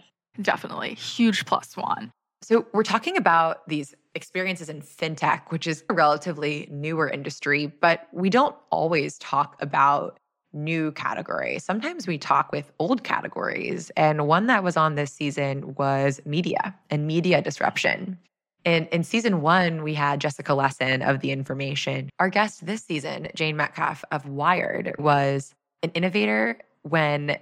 Definitely. 0.41 0.95
Huge 0.95 1.45
plus 1.45 1.77
one. 1.77 2.11
So, 2.41 2.67
we're 2.73 2.83
talking 2.83 3.19
about 3.19 3.69
these 3.69 3.95
experiences 4.15 4.71
in 4.71 4.81
fintech, 4.81 5.51
which 5.51 5.67
is 5.67 5.85
a 5.91 5.95
relatively 5.95 6.67
newer 6.71 7.11
industry, 7.11 7.67
but 7.67 8.09
we 8.11 8.31
don't 8.31 8.57
always 8.71 9.19
talk 9.19 9.61
about 9.61 10.17
new 10.55 10.91
categories. 10.93 11.63
Sometimes 11.63 12.07
we 12.07 12.17
talk 12.17 12.53
with 12.53 12.73
old 12.79 13.05
categories. 13.05 13.91
And 13.99 14.27
one 14.27 14.47
that 14.47 14.65
was 14.65 14.79
on 14.79 14.95
this 14.95 15.13
season 15.13 15.75
was 15.75 16.23
media 16.25 16.75
and 16.89 17.07
media 17.07 17.43
disruption. 17.43 18.19
In, 18.65 18.87
in 18.87 19.05
season 19.05 19.43
one, 19.43 19.83
we 19.83 19.95
had 19.95 20.21
Jessica 20.21 20.53
Lessin 20.53 21.07
of 21.07 21.21
The 21.21 21.31
Information. 21.31 22.09
Our 22.19 22.31
guest 22.31 22.65
this 22.65 22.83
season, 22.83 23.29
Jane 23.35 23.57
Metcalfe 23.57 24.05
of 24.11 24.27
Wired, 24.27 24.95
was 24.99 25.55
an 25.83 25.91
innovator 25.91 26.59
when 26.83 27.37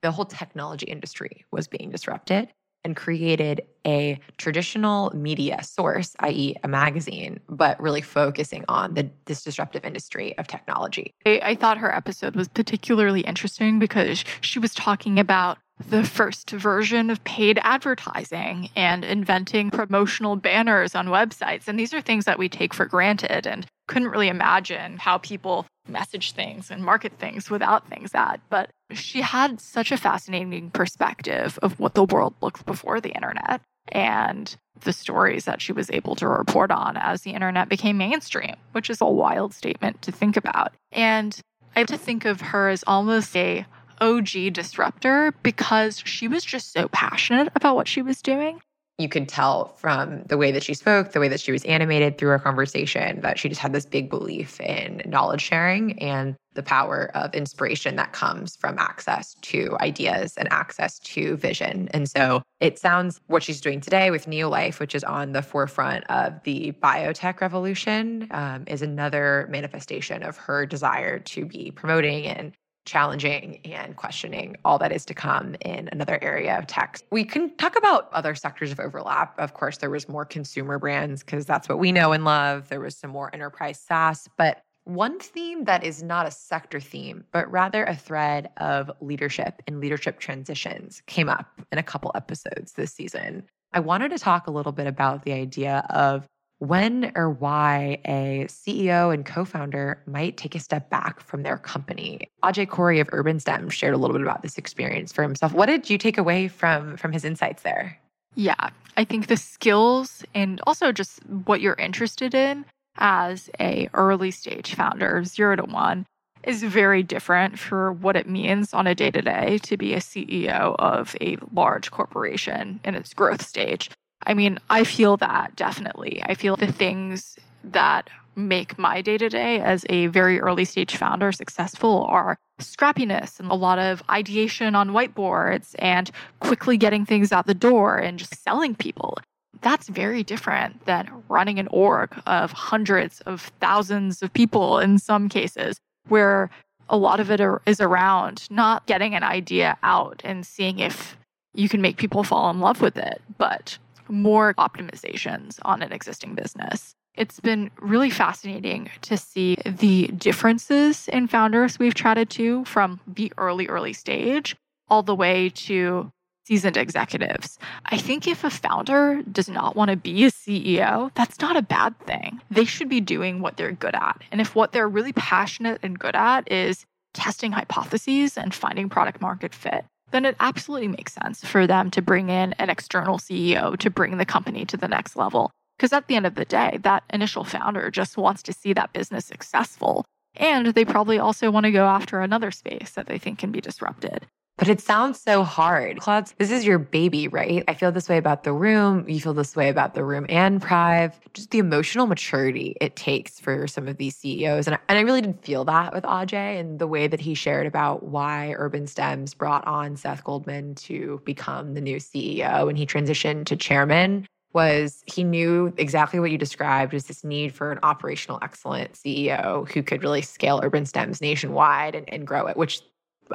the 0.00 0.10
whole 0.10 0.24
technology 0.24 0.86
industry 0.86 1.44
was 1.50 1.68
being 1.68 1.90
disrupted 1.90 2.48
and 2.84 2.96
created 2.96 3.62
a 3.86 4.18
traditional 4.38 5.10
media 5.14 5.62
source, 5.62 6.16
i.e., 6.20 6.56
a 6.64 6.68
magazine, 6.68 7.38
but 7.48 7.80
really 7.80 8.00
focusing 8.00 8.64
on 8.66 8.94
the 8.94 9.08
this 9.26 9.44
disruptive 9.44 9.84
industry 9.84 10.36
of 10.38 10.48
technology. 10.48 11.14
I, 11.24 11.40
I 11.44 11.54
thought 11.54 11.78
her 11.78 11.94
episode 11.94 12.34
was 12.34 12.48
particularly 12.48 13.20
interesting 13.20 13.78
because 13.78 14.24
she 14.40 14.58
was 14.58 14.74
talking 14.74 15.20
about 15.20 15.58
the 15.90 16.04
first 16.04 16.50
version 16.50 17.10
of 17.10 17.22
paid 17.24 17.58
advertising 17.62 18.70
and 18.76 19.04
inventing 19.04 19.70
promotional 19.70 20.36
banners 20.36 20.94
on 20.94 21.08
websites. 21.08 21.68
And 21.68 21.78
these 21.78 21.94
are 21.94 22.00
things 22.00 22.24
that 22.24 22.38
we 22.38 22.48
take 22.48 22.74
for 22.74 22.86
granted 22.86 23.46
and 23.46 23.66
couldn't 23.88 24.08
really 24.08 24.28
imagine 24.28 24.98
how 24.98 25.18
people 25.18 25.66
message 25.88 26.32
things 26.32 26.70
and 26.70 26.84
market 26.84 27.12
things 27.18 27.50
without 27.50 27.88
things 27.88 28.12
that. 28.12 28.40
But 28.48 28.70
she 28.92 29.20
had 29.20 29.60
such 29.60 29.92
a 29.92 29.96
fascinating 29.96 30.70
perspective 30.70 31.58
of 31.62 31.78
what 31.80 31.94
the 31.94 32.04
world 32.04 32.34
looked 32.40 32.64
before 32.66 33.00
the 33.00 33.10
internet 33.10 33.60
and 33.88 34.56
the 34.80 34.92
stories 34.92 35.44
that 35.44 35.60
she 35.60 35.72
was 35.72 35.90
able 35.90 36.14
to 36.16 36.28
report 36.28 36.70
on 36.70 36.96
as 36.96 37.22
the 37.22 37.32
internet 37.32 37.68
became 37.68 37.98
mainstream, 37.98 38.54
which 38.72 38.88
is 38.88 39.00
a 39.00 39.06
wild 39.06 39.52
statement 39.52 40.02
to 40.02 40.12
think 40.12 40.36
about. 40.36 40.72
And 40.92 41.38
I 41.74 41.80
have 41.80 41.88
to 41.88 41.98
think 41.98 42.24
of 42.24 42.40
her 42.40 42.68
as 42.68 42.84
almost 42.86 43.36
a 43.36 43.66
OG 44.00 44.52
disruptor 44.52 45.32
because 45.42 46.02
she 46.04 46.28
was 46.28 46.44
just 46.44 46.72
so 46.72 46.88
passionate 46.88 47.48
about 47.54 47.76
what 47.76 47.88
she 47.88 48.02
was 48.02 48.22
doing. 48.22 48.60
You 48.98 49.08
could 49.08 49.28
tell 49.28 49.74
from 49.76 50.22
the 50.24 50.36
way 50.36 50.52
that 50.52 50.62
she 50.62 50.74
spoke, 50.74 51.12
the 51.12 51.20
way 51.20 51.28
that 51.28 51.40
she 51.40 51.50
was 51.50 51.64
animated 51.64 52.18
through 52.18 52.30
our 52.30 52.38
conversation, 52.38 53.20
that 53.22 53.38
she 53.38 53.48
just 53.48 53.60
had 53.60 53.72
this 53.72 53.86
big 53.86 54.10
belief 54.10 54.60
in 54.60 55.02
knowledge 55.06 55.40
sharing 55.40 55.98
and 55.98 56.36
the 56.54 56.62
power 56.62 57.10
of 57.14 57.34
inspiration 57.34 57.96
that 57.96 58.12
comes 58.12 58.56
from 58.56 58.78
access 58.78 59.34
to 59.40 59.76
ideas 59.80 60.34
and 60.36 60.52
access 60.52 60.98
to 60.98 61.36
vision. 61.36 61.88
And 61.92 62.08
so 62.08 62.42
it 62.60 62.78
sounds 62.78 63.20
what 63.26 63.42
she's 63.42 63.60
doing 63.60 63.80
today 63.80 64.10
with 64.10 64.26
Neolife, 64.26 64.78
which 64.78 64.94
is 64.94 65.02
on 65.04 65.32
the 65.32 65.42
forefront 65.42 66.04
of 66.10 66.42
the 66.44 66.72
biotech 66.82 67.40
revolution, 67.40 68.28
um, 68.30 68.64
is 68.66 68.82
another 68.82 69.48
manifestation 69.50 70.22
of 70.22 70.36
her 70.36 70.66
desire 70.66 71.18
to 71.18 71.46
be 71.46 71.70
promoting 71.70 72.26
and 72.26 72.52
challenging 72.84 73.60
and 73.64 73.96
questioning 73.96 74.56
all 74.64 74.78
that 74.78 74.92
is 74.92 75.04
to 75.06 75.14
come 75.14 75.54
in 75.60 75.88
another 75.92 76.18
area 76.22 76.58
of 76.58 76.66
tech. 76.66 77.00
We 77.10 77.24
can 77.24 77.56
talk 77.56 77.76
about 77.76 78.12
other 78.12 78.34
sectors 78.34 78.72
of 78.72 78.80
overlap. 78.80 79.38
Of 79.38 79.54
course, 79.54 79.78
there 79.78 79.90
was 79.90 80.08
more 80.08 80.24
consumer 80.24 80.78
brands 80.78 81.22
because 81.22 81.46
that's 81.46 81.68
what 81.68 81.78
we 81.78 81.92
know 81.92 82.12
and 82.12 82.24
love. 82.24 82.68
There 82.68 82.80
was 82.80 82.96
some 82.96 83.10
more 83.10 83.30
enterprise 83.34 83.80
SaaS, 83.80 84.28
but 84.36 84.62
one 84.84 85.20
theme 85.20 85.64
that 85.64 85.84
is 85.84 86.02
not 86.02 86.26
a 86.26 86.30
sector 86.32 86.80
theme, 86.80 87.24
but 87.32 87.50
rather 87.50 87.84
a 87.84 87.94
thread 87.94 88.50
of 88.56 88.90
leadership 89.00 89.62
and 89.68 89.80
leadership 89.80 90.18
transitions 90.18 91.02
came 91.06 91.28
up 91.28 91.46
in 91.70 91.78
a 91.78 91.84
couple 91.84 92.10
episodes 92.16 92.72
this 92.72 92.92
season. 92.92 93.44
I 93.72 93.80
wanted 93.80 94.10
to 94.10 94.18
talk 94.18 94.48
a 94.48 94.50
little 94.50 94.72
bit 94.72 94.88
about 94.88 95.24
the 95.24 95.32
idea 95.32 95.86
of 95.90 96.26
when 96.62 97.10
or 97.16 97.28
why 97.28 97.98
a 98.04 98.46
CEO 98.48 99.12
and 99.12 99.26
co 99.26 99.44
founder 99.44 100.00
might 100.06 100.36
take 100.36 100.54
a 100.54 100.60
step 100.60 100.88
back 100.90 101.20
from 101.20 101.42
their 101.42 101.58
company. 101.58 102.20
Ajay 102.44 102.68
Kori 102.68 103.00
of 103.00 103.08
UrbanStem 103.08 103.70
shared 103.72 103.94
a 103.94 103.96
little 103.96 104.14
bit 104.14 104.22
about 104.22 104.42
this 104.42 104.58
experience 104.58 105.12
for 105.12 105.22
himself. 105.22 105.52
What 105.52 105.66
did 105.66 105.90
you 105.90 105.98
take 105.98 106.18
away 106.18 106.46
from, 106.46 106.96
from 106.96 107.12
his 107.12 107.24
insights 107.24 107.64
there? 107.64 107.98
Yeah, 108.36 108.70
I 108.96 109.04
think 109.04 109.26
the 109.26 109.36
skills 109.36 110.24
and 110.34 110.60
also 110.64 110.92
just 110.92 111.18
what 111.26 111.60
you're 111.60 111.74
interested 111.74 112.32
in 112.32 112.64
as 112.96 113.50
a 113.58 113.88
early 113.92 114.30
stage 114.30 114.76
founder, 114.76 115.24
zero 115.24 115.56
to 115.56 115.64
one, 115.64 116.06
is 116.44 116.62
very 116.62 117.02
different 117.02 117.58
for 117.58 117.92
what 117.92 118.14
it 118.14 118.28
means 118.28 118.72
on 118.72 118.86
a 118.86 118.94
day 118.94 119.10
to 119.10 119.22
day 119.22 119.58
to 119.64 119.76
be 119.76 119.94
a 119.94 119.98
CEO 119.98 120.76
of 120.78 121.16
a 121.20 121.38
large 121.52 121.90
corporation 121.90 122.78
in 122.84 122.94
its 122.94 123.14
growth 123.14 123.44
stage. 123.44 123.90
I 124.26 124.34
mean, 124.34 124.58
I 124.70 124.84
feel 124.84 125.16
that 125.18 125.56
definitely. 125.56 126.22
I 126.24 126.34
feel 126.34 126.56
the 126.56 126.70
things 126.70 127.36
that 127.64 128.08
make 128.34 128.78
my 128.78 129.02
day 129.02 129.18
to 129.18 129.28
day 129.28 129.60
as 129.60 129.84
a 129.90 130.06
very 130.06 130.40
early 130.40 130.64
stage 130.64 130.96
founder 130.96 131.32
successful 131.32 132.04
are 132.08 132.38
scrappiness 132.60 133.38
and 133.38 133.50
a 133.50 133.54
lot 133.54 133.78
of 133.78 134.02
ideation 134.10 134.74
on 134.74 134.90
whiteboards 134.90 135.74
and 135.78 136.10
quickly 136.40 136.76
getting 136.76 137.04
things 137.04 137.32
out 137.32 137.46
the 137.46 137.54
door 137.54 137.98
and 137.98 138.18
just 138.18 138.42
selling 138.42 138.74
people. 138.74 139.18
That's 139.60 139.88
very 139.88 140.22
different 140.22 140.86
than 140.86 141.10
running 141.28 141.58
an 141.58 141.68
org 141.68 142.10
of 142.26 142.52
hundreds 142.52 143.20
of 143.22 143.52
thousands 143.60 144.22
of 144.22 144.32
people 144.32 144.78
in 144.78 144.98
some 144.98 145.28
cases, 145.28 145.76
where 146.08 146.50
a 146.88 146.96
lot 146.96 147.20
of 147.20 147.30
it 147.30 147.40
is 147.66 147.80
around 147.80 148.50
not 148.50 148.86
getting 148.86 149.14
an 149.14 149.22
idea 149.22 149.76
out 149.82 150.20
and 150.24 150.46
seeing 150.46 150.78
if 150.78 151.16
you 151.54 151.68
can 151.68 151.80
make 151.80 151.96
people 151.96 152.24
fall 152.24 152.50
in 152.50 152.60
love 152.60 152.80
with 152.80 152.96
it, 152.96 153.20
but 153.38 153.78
more 154.12 154.54
optimizations 154.54 155.58
on 155.62 155.82
an 155.82 155.92
existing 155.92 156.34
business. 156.34 156.94
It's 157.14 157.40
been 157.40 157.70
really 157.80 158.10
fascinating 158.10 158.90
to 159.02 159.16
see 159.16 159.56
the 159.66 160.06
differences 160.08 161.08
in 161.08 161.28
founders 161.28 161.78
we've 161.78 161.94
chatted 161.94 162.30
to 162.30 162.64
from 162.64 163.00
the 163.06 163.32
early, 163.36 163.66
early 163.66 163.92
stage 163.92 164.56
all 164.88 165.02
the 165.02 165.14
way 165.14 165.48
to 165.50 166.10
seasoned 166.44 166.76
executives. 166.76 167.58
I 167.86 167.98
think 167.98 168.26
if 168.26 168.44
a 168.44 168.50
founder 168.50 169.22
does 169.30 169.48
not 169.48 169.76
want 169.76 169.90
to 169.90 169.96
be 169.96 170.24
a 170.24 170.30
CEO, 170.30 171.10
that's 171.14 171.40
not 171.40 171.56
a 171.56 171.62
bad 171.62 171.98
thing. 172.00 172.40
They 172.50 172.64
should 172.64 172.88
be 172.88 173.00
doing 173.00 173.40
what 173.40 173.56
they're 173.56 173.72
good 173.72 173.94
at. 173.94 174.20
And 174.30 174.40
if 174.40 174.54
what 174.54 174.72
they're 174.72 174.88
really 174.88 175.12
passionate 175.12 175.80
and 175.82 175.98
good 175.98 176.16
at 176.16 176.50
is 176.50 176.84
testing 177.14 177.52
hypotheses 177.52 178.36
and 178.36 178.54
finding 178.54 178.88
product 178.88 179.20
market 179.20 179.54
fit, 179.54 179.84
then 180.12 180.24
it 180.24 180.36
absolutely 180.40 180.88
makes 180.88 181.14
sense 181.14 181.44
for 181.44 181.66
them 181.66 181.90
to 181.90 182.02
bring 182.02 182.28
in 182.28 182.52
an 182.54 182.70
external 182.70 183.18
CEO 183.18 183.76
to 183.78 183.90
bring 183.90 184.16
the 184.16 184.24
company 184.24 184.64
to 184.66 184.76
the 184.76 184.88
next 184.88 185.16
level. 185.16 185.50
Because 185.76 185.92
at 185.92 186.06
the 186.06 186.16
end 186.16 186.26
of 186.26 186.34
the 186.36 186.44
day, 186.44 186.78
that 186.82 187.02
initial 187.10 187.44
founder 187.44 187.90
just 187.90 188.16
wants 188.16 188.42
to 188.44 188.52
see 188.52 188.72
that 188.72 188.92
business 188.92 189.24
successful. 189.24 190.04
And 190.36 190.68
they 190.68 190.84
probably 190.84 191.18
also 191.18 191.50
want 191.50 191.64
to 191.64 191.72
go 191.72 191.86
after 191.86 192.20
another 192.20 192.50
space 192.50 192.90
that 192.92 193.06
they 193.06 193.18
think 193.18 193.38
can 193.38 193.50
be 193.50 193.60
disrupted. 193.60 194.26
But 194.58 194.68
it 194.68 194.80
sounds 194.80 195.20
so 195.20 195.44
hard. 195.44 195.98
Claude, 195.98 196.30
this 196.38 196.50
is 196.50 196.64
your 196.64 196.78
baby, 196.78 197.26
right? 197.26 197.64
I 197.66 197.74
feel 197.74 197.90
this 197.90 198.08
way 198.08 198.18
about 198.18 198.44
the 198.44 198.52
room. 198.52 199.08
You 199.08 199.18
feel 199.18 199.32
this 199.32 199.56
way 199.56 199.70
about 199.70 199.94
the 199.94 200.04
room 200.04 200.26
and 200.28 200.60
Prive. 200.60 201.18
Just 201.32 201.50
the 201.50 201.58
emotional 201.58 202.06
maturity 202.06 202.76
it 202.80 202.94
takes 202.94 203.40
for 203.40 203.66
some 203.66 203.88
of 203.88 203.96
these 203.96 204.14
CEOs. 204.16 204.66
And 204.66 204.76
I, 204.76 204.78
and 204.88 204.98
I 204.98 205.02
really 205.02 205.22
did 205.22 205.40
feel 205.42 205.64
that 205.64 205.94
with 205.94 206.04
Ajay 206.04 206.60
and 206.60 206.78
the 206.78 206.86
way 206.86 207.06
that 207.06 207.20
he 207.20 207.34
shared 207.34 207.66
about 207.66 208.02
why 208.02 208.54
Urban 208.56 208.86
Stems 208.86 209.32
brought 209.34 209.66
on 209.66 209.96
Seth 209.96 210.22
Goldman 210.22 210.74
to 210.76 211.20
become 211.24 211.74
the 211.74 211.80
new 211.80 211.96
CEO 211.96 212.68
and 212.68 212.76
he 212.76 212.86
transitioned 212.86 213.46
to 213.46 213.56
chairman 213.56 214.26
was 214.52 215.02
he 215.06 215.24
knew 215.24 215.72
exactly 215.78 216.20
what 216.20 216.30
you 216.30 216.38
described 216.38 216.92
was 216.92 217.06
this 217.06 217.24
need 217.24 217.54
for 217.54 217.72
an 217.72 217.78
operational 217.82 218.38
excellent 218.42 218.92
CEO 218.92 219.68
who 219.70 219.82
could 219.82 220.02
really 220.02 220.22
scale 220.22 220.60
urban 220.62 220.84
stems 220.84 221.20
nationwide 221.20 221.94
and, 221.94 222.06
and 222.12 222.26
grow 222.26 222.46
it, 222.46 222.56
which 222.56 222.82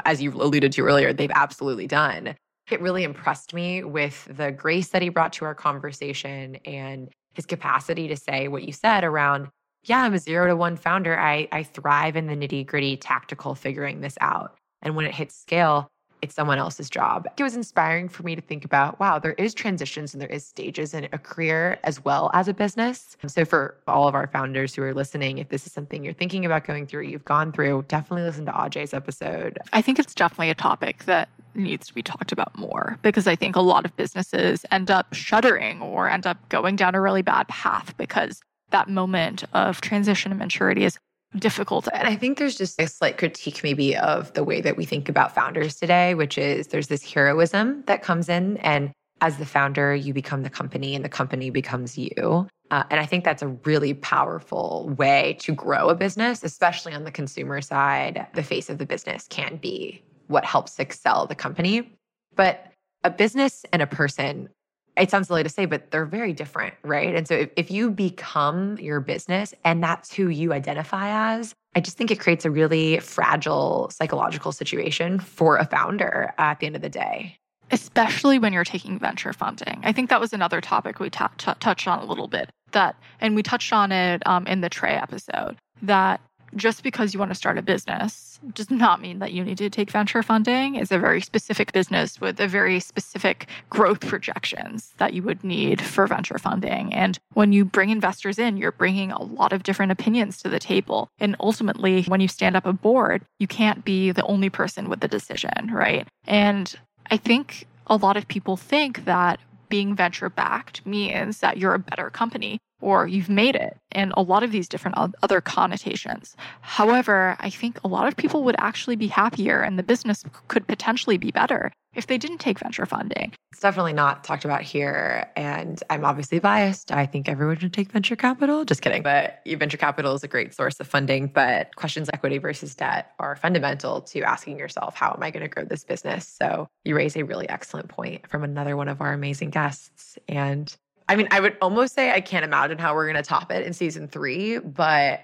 as 0.06 0.22
you 0.22 0.32
alluded 0.32 0.72
to 0.74 0.82
earlier, 0.82 1.14
they've 1.14 1.32
absolutely 1.34 1.88
done. 1.88 2.36
It 2.70 2.82
really 2.82 3.04
impressed 3.04 3.54
me 3.54 3.84
with 3.84 4.28
the 4.30 4.52
grace 4.52 4.90
that 4.90 5.02
he 5.02 5.10
brought 5.10 5.34
to 5.34 5.46
our 5.46 5.56
conversation 5.56 6.56
and 6.66 7.10
his 7.34 7.46
capacity 7.46 8.08
to 8.10 8.18
say 8.18 8.48
what 8.48 8.64
you 8.64 8.74
said 8.74 9.04
around, 9.04 9.48
yeah, 9.84 10.02
I'm 10.02 10.14
a 10.14 10.20
zero 10.20 10.48
to 10.48 10.56
one 10.56 10.76
founder. 10.76 11.18
I, 11.18 11.48
I 11.52 11.64
thrive 11.64 12.18
in 12.18 12.28
the 12.28 12.36
nitty 12.36 12.66
gritty 12.66 12.98
tactical 12.98 13.56
figuring 13.56 14.02
this 14.02 14.18
out. 14.20 14.58
And 14.82 14.96
when 14.96 15.06
it 15.06 15.16
hits 15.16 15.36
scale, 15.36 15.88
it's 16.22 16.36
someone 16.36 16.58
else's 16.58 16.90
job. 16.90 17.28
It 17.38 17.44
was 17.44 17.56
inspiring 17.56 18.10
for 18.10 18.24
me 18.24 18.36
to 18.36 18.42
think 18.42 18.66
about 18.66 19.00
wow, 19.00 19.20
there 19.20 19.34
is 19.34 19.54
transitions 19.54 20.14
and 20.14 20.22
there 20.22 20.30
is 20.30 20.46
stages 20.46 20.94
in 20.94 21.06
a 21.12 21.18
career 21.18 21.80
as 21.84 22.04
well 22.04 22.30
as 22.34 22.48
a 22.48 22.54
business. 22.54 23.18
So 23.28 23.46
for 23.46 23.76
all 23.88 24.08
of 24.08 24.16
our 24.16 24.28
founders 24.28 24.76
who 24.76 24.84
are 24.84 24.94
listening, 24.94 25.38
if 25.38 25.50
this 25.50 25.66
is 25.68 25.74
something 25.74 26.04
you're 26.04 26.14
thinking 26.14 26.46
about 26.46 26.66
going 26.66 26.88
through, 26.88 27.04
you've 27.04 27.26
gone 27.26 27.52
through, 27.52 27.86
definitely 27.88 28.24
listen 28.24 28.46
to 28.46 28.52
Ajay's 28.52 28.94
episode. 28.94 29.60
I 29.74 29.82
think 29.82 30.00
it's 30.00 30.14
definitely 30.14 30.50
a 30.50 30.56
topic 30.56 31.06
that 31.06 31.30
needs 31.54 31.88
to 31.88 31.94
be 31.94 32.04
talked 32.04 32.32
about 32.32 32.58
more 32.58 32.98
because 33.02 33.28
I 33.28 33.36
think 33.36 33.56
a 33.56 33.62
lot 33.62 33.86
of 33.86 33.96
businesses 33.96 34.66
end 34.72 34.92
up 34.92 35.14
shuddering 35.14 35.82
or 35.82 36.10
end 36.10 36.28
up 36.28 36.38
going 36.50 36.76
down 36.76 36.96
a 36.96 37.02
really 37.02 37.22
bad 37.22 37.48
path 37.48 37.96
because 37.98 38.42
that 38.70 38.90
moment 38.90 39.44
of 39.54 39.82
transition 39.82 40.32
and 40.32 40.40
maturity 40.40 40.84
is 40.84 40.98
difficult. 41.40 41.88
And 41.94 42.08
I 42.08 42.16
think 42.16 42.38
there's 42.38 42.58
just 42.58 42.80
a 42.82 42.88
slight 42.88 43.18
critique, 43.18 43.64
maybe, 43.64 43.96
of 43.96 44.34
the 44.34 44.44
way 44.44 44.62
that 44.62 44.78
we 44.78 44.86
think 44.86 45.10
about 45.10 45.34
founders 45.34 45.76
today, 45.76 46.16
which 46.16 46.38
is 46.38 46.68
there's 46.68 46.88
this 46.88 47.04
heroism 47.04 47.84
that 47.88 48.02
comes 48.02 48.30
in. 48.30 48.58
And 48.58 48.92
as 49.22 49.38
the 49.38 49.46
founder, 49.46 49.96
you 49.96 50.14
become 50.14 50.44
the 50.44 50.50
company 50.50 50.96
and 50.96 51.04
the 51.04 51.10
company 51.10 51.50
becomes 51.50 51.98
you. 51.98 52.48
Uh, 52.70 52.84
and 52.90 53.00
I 53.00 53.06
think 53.06 53.24
that's 53.24 53.42
a 53.42 53.48
really 53.48 53.94
powerful 53.94 54.94
way 54.98 55.38
to 55.40 55.54
grow 55.54 55.90
a 55.90 55.96
business, 55.96 56.44
especially 56.44 56.94
on 56.94 57.04
the 57.04 57.12
consumer 57.12 57.62
side. 57.62 58.28
The 58.34 58.44
face 58.44 58.70
of 58.70 58.78
the 58.78 58.86
business 58.86 59.26
can 59.30 59.58
be 59.58 60.04
what 60.28 60.44
helps 60.44 60.78
excel 60.80 61.26
the 61.26 61.36
company. 61.36 61.98
But 62.36 62.72
a 63.04 63.10
business 63.10 63.66
and 63.72 63.82
a 63.82 63.88
person 63.88 64.50
it 64.98 65.12
sounds 65.12 65.28
silly 65.28 65.44
to 65.44 65.50
say, 65.50 65.66
but 65.66 65.92
they're 65.92 66.06
very 66.06 66.34
different, 66.34 66.74
right? 66.84 67.16
And 67.16 67.28
so 67.28 67.36
if, 67.36 67.50
if 67.56 67.72
you 67.72 67.92
become 67.92 68.78
your 68.78 69.00
business 69.00 69.54
and 69.64 69.84
that's 69.84 70.14
who 70.14 70.30
you 70.30 70.54
identify 70.54 71.34
as, 71.34 71.54
I 71.76 71.80
just 71.80 71.98
think 71.98 72.12
it 72.12 72.20
creates 72.20 72.46
a 72.46 72.52
really 72.52 73.00
fragile 73.00 73.90
psychological 73.92 74.52
situation 74.52 75.20
for 75.20 75.58
a 75.58 75.66
founder 75.66 76.34
at 76.38 76.60
the 76.60 76.66
end 76.66 76.76
of 76.76 76.82
the 76.82 76.90
day. 76.90 77.38
Especially 77.70 78.40
when 78.40 78.54
you're 78.54 78.64
taking 78.64 78.98
venture 78.98 79.34
funding. 79.34 79.82
I 79.84 79.92
think 79.92 80.10
that 80.10 80.22
was 80.22 80.34
another 80.34 80.62
topic 80.62 81.00
we 81.00 81.10
t- 81.10 81.26
t- 81.38 81.52
touched 81.60 81.88
on 81.88 82.00
a 82.00 82.06
little 82.06 82.28
bit. 82.28 82.50
That, 82.72 82.96
and 83.20 83.36
we 83.36 83.44
touched 83.44 83.74
on 83.74 83.92
it 83.92 84.26
um, 84.26 84.48
in 84.48 84.62
the 84.62 84.70
Trey 84.70 84.96
episode, 84.96 85.58
that 85.82 86.22
just 86.56 86.84
because 86.84 87.14
you 87.14 87.20
want 87.20 87.32
to 87.32 87.36
start 87.36 87.58
a 87.58 87.62
business 87.62 88.40
does 88.54 88.70
not 88.70 89.02
mean 89.02 89.20
that 89.20 89.34
you 89.34 89.44
need 89.44 89.58
to 89.58 89.70
take 89.70 89.92
venture 89.92 90.24
funding. 90.24 90.76
It's 90.76 90.92
a 90.92 91.00
very 91.00 91.22
specific 91.22 91.74
business 91.74 92.22
with 92.22 92.40
a 92.40 92.48
very 92.48 92.80
specific 92.80 93.48
growth 93.70 94.02
projections 94.02 94.94
that 94.98 95.14
you 95.14 95.24
would 95.24 95.44
need 95.44 95.82
for 95.82 96.08
venture 96.08 96.38
funding. 96.38 96.94
And 96.94 97.18
when 97.34 97.52
you 97.52 97.66
bring 97.66 97.90
investors 97.90 98.40
in, 98.40 98.58
you're 98.58 98.72
bringing 98.72 99.12
a 99.12 99.22
lot 99.22 99.54
of 99.54 99.64
different 99.64 99.92
opinions 99.92 100.42
to 100.42 100.50
the 100.50 100.60
table. 100.60 101.10
And 101.20 101.36
ultimately, 101.40 102.04
when 102.04 102.22
you 102.22 102.28
stand 102.28 102.56
up 102.56 102.66
a 102.66 102.74
board, 102.74 103.24
you 103.40 103.48
can't 103.48 103.84
be 103.84 104.12
the 104.12 104.26
only 104.26 104.50
person 104.50 104.90
with 104.90 105.00
the 105.00 105.08
decision, 105.08 105.72
right? 105.72 106.08
And 106.26 106.74
I 107.10 107.18
think 107.18 107.68
a 107.88 107.96
lot 107.96 108.18
of 108.18 108.28
people 108.28 108.58
think 108.58 109.06
that 109.06 109.40
being 109.70 109.96
venture 109.96 110.30
backed 110.30 110.86
means 110.86 111.40
that 111.40 111.58
you're 111.58 111.74
a 111.74 111.80
better 111.80 112.10
company 112.10 112.60
or 112.80 113.08
you've 113.08 113.30
made 113.30 113.56
it, 113.56 113.78
and 113.92 114.14
a 114.16 114.22
lot 114.22 114.44
of 114.44 114.52
these 114.52 114.68
different 114.68 114.98
other 115.24 115.42
connotations. 115.42 116.36
However, 116.62 117.36
I 117.40 117.50
think 117.50 117.80
a 117.84 117.88
lot 117.88 118.08
of 118.08 118.16
people 118.16 118.44
would 118.44 118.56
actually 118.60 118.96
be 118.96 119.08
happier 119.08 119.62
and 119.62 119.80
the 119.80 119.84
business 119.84 120.24
could 120.48 120.68
potentially 120.68 121.18
be 121.18 121.32
better 121.32 121.72
if 121.96 122.06
they 122.06 122.20
didn't 122.20 122.38
take 122.38 122.60
venture 122.60 122.86
funding. 122.86 123.34
It's 123.52 123.62
definitely 123.62 123.94
not 123.94 124.24
talked 124.24 124.46
about 124.46 124.62
here. 124.62 125.28
And 125.36 125.82
I'm 125.90 126.06
obviously 126.06 126.38
biased. 126.38 126.92
I 126.92 127.08
think 127.08 127.28
everyone 127.28 127.58
should 127.58 127.74
take 127.74 127.92
venture 127.92 128.16
capital. 128.16 128.66
Just 128.66 128.84
kidding. 128.84 129.02
But 129.02 129.40
venture 129.48 129.78
capital 129.78 130.14
is 130.14 130.24
a 130.24 130.28
great 130.28 130.54
source 130.54 130.80
of 130.80 130.86
funding. 130.86 131.26
But 131.26 131.76
questions 131.76 132.08
equity 132.14 132.38
versus 132.38 132.76
debt 132.76 133.14
are 133.18 133.36
fundamental 133.36 134.02
to 134.02 134.22
asking 134.22 134.60
yourself, 134.60 134.96
how 134.96 135.12
am 135.12 135.24
I 135.24 135.32
going 135.32 135.42
to 135.42 135.50
grow 135.50 135.66
this 135.66 135.84
business? 135.84 136.28
So 136.28 136.68
you 136.86 136.96
raise 136.96 137.16
a 137.16 137.24
really 137.24 137.50
excellent 137.50 137.90
point 137.90 138.30
from 138.30 138.44
another 138.44 138.78
one 138.78 138.90
of 138.90 139.02
our 139.02 139.14
amazing 139.14 139.50
guests. 139.50 140.20
And 140.28 140.76
I 141.10 141.16
mean, 141.16 141.28
I 141.32 141.40
would 141.40 141.58
almost 141.62 141.94
say 141.94 142.12
I 142.12 142.22
can't 142.22 142.44
imagine 142.44 142.78
how 142.78 142.94
we're 142.94 143.06
going 143.06 143.22
to 143.22 143.28
top 143.28 143.52
it 143.52 143.66
in 143.66 143.74
season 143.74 144.08
three, 144.08 144.60
but 144.60 145.22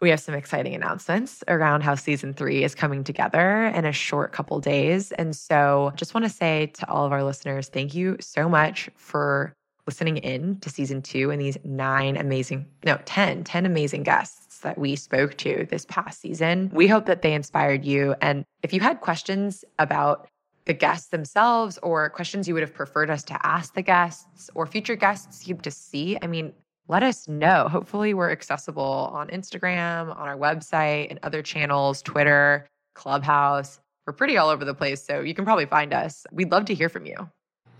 we 0.00 0.10
have 0.10 0.20
some 0.20 0.34
exciting 0.34 0.74
announcements 0.74 1.44
around 1.46 1.82
how 1.82 1.94
season 1.94 2.32
three 2.32 2.64
is 2.64 2.74
coming 2.74 3.04
together 3.04 3.66
in 3.66 3.84
a 3.84 3.92
short 3.92 4.32
couple 4.32 4.58
days. 4.58 5.12
And 5.12 5.36
so 5.36 5.92
just 5.94 6.14
want 6.14 6.24
to 6.24 6.30
say 6.30 6.66
to 6.74 6.88
all 6.88 7.04
of 7.04 7.12
our 7.12 7.22
listeners, 7.22 7.68
thank 7.68 7.94
you 7.94 8.16
so 8.20 8.48
much 8.48 8.88
for 8.96 9.52
listening 9.86 10.18
in 10.18 10.58
to 10.60 10.70
season 10.70 11.02
two 11.02 11.30
and 11.30 11.40
these 11.40 11.58
nine 11.64 12.16
amazing, 12.16 12.66
no, 12.84 12.98
10, 13.04 13.44
10 13.44 13.66
amazing 13.66 14.02
guests 14.02 14.58
that 14.60 14.78
we 14.78 14.96
spoke 14.96 15.36
to 15.38 15.66
this 15.70 15.84
past 15.86 16.20
season. 16.20 16.70
We 16.72 16.86
hope 16.86 17.06
that 17.06 17.22
they 17.22 17.34
inspired 17.34 17.84
you. 17.84 18.14
And 18.20 18.44
if 18.62 18.72
you 18.72 18.80
had 18.80 19.00
questions 19.00 19.64
about 19.78 20.28
the 20.64 20.74
guests 20.74 21.08
themselves 21.08 21.78
or 21.82 22.10
questions 22.10 22.46
you 22.46 22.54
would 22.54 22.62
have 22.62 22.74
preferred 22.74 23.10
us 23.10 23.22
to 23.24 23.46
ask 23.46 23.74
the 23.74 23.82
guests 23.82 24.50
or 24.54 24.66
future 24.66 24.96
guests 24.96 25.48
you'd 25.48 25.62
to 25.62 25.70
see, 25.70 26.18
I 26.22 26.26
mean, 26.26 26.52
let 26.88 27.02
us 27.02 27.28
know. 27.28 27.68
Hopefully, 27.68 28.14
we're 28.14 28.30
accessible 28.30 29.10
on 29.12 29.28
Instagram, 29.28 30.16
on 30.16 30.28
our 30.28 30.36
website, 30.36 31.08
and 31.10 31.20
other 31.22 31.40
channels, 31.40 32.02
Twitter, 32.02 32.66
Clubhouse. 32.94 33.78
We're 34.06 34.12
pretty 34.12 34.36
all 34.36 34.48
over 34.48 34.64
the 34.64 34.74
place, 34.74 35.04
so 35.04 35.20
you 35.20 35.34
can 35.34 35.44
probably 35.44 35.66
find 35.66 35.92
us. 35.94 36.26
We'd 36.32 36.50
love 36.50 36.64
to 36.64 36.74
hear 36.74 36.88
from 36.88 37.06
you. 37.06 37.30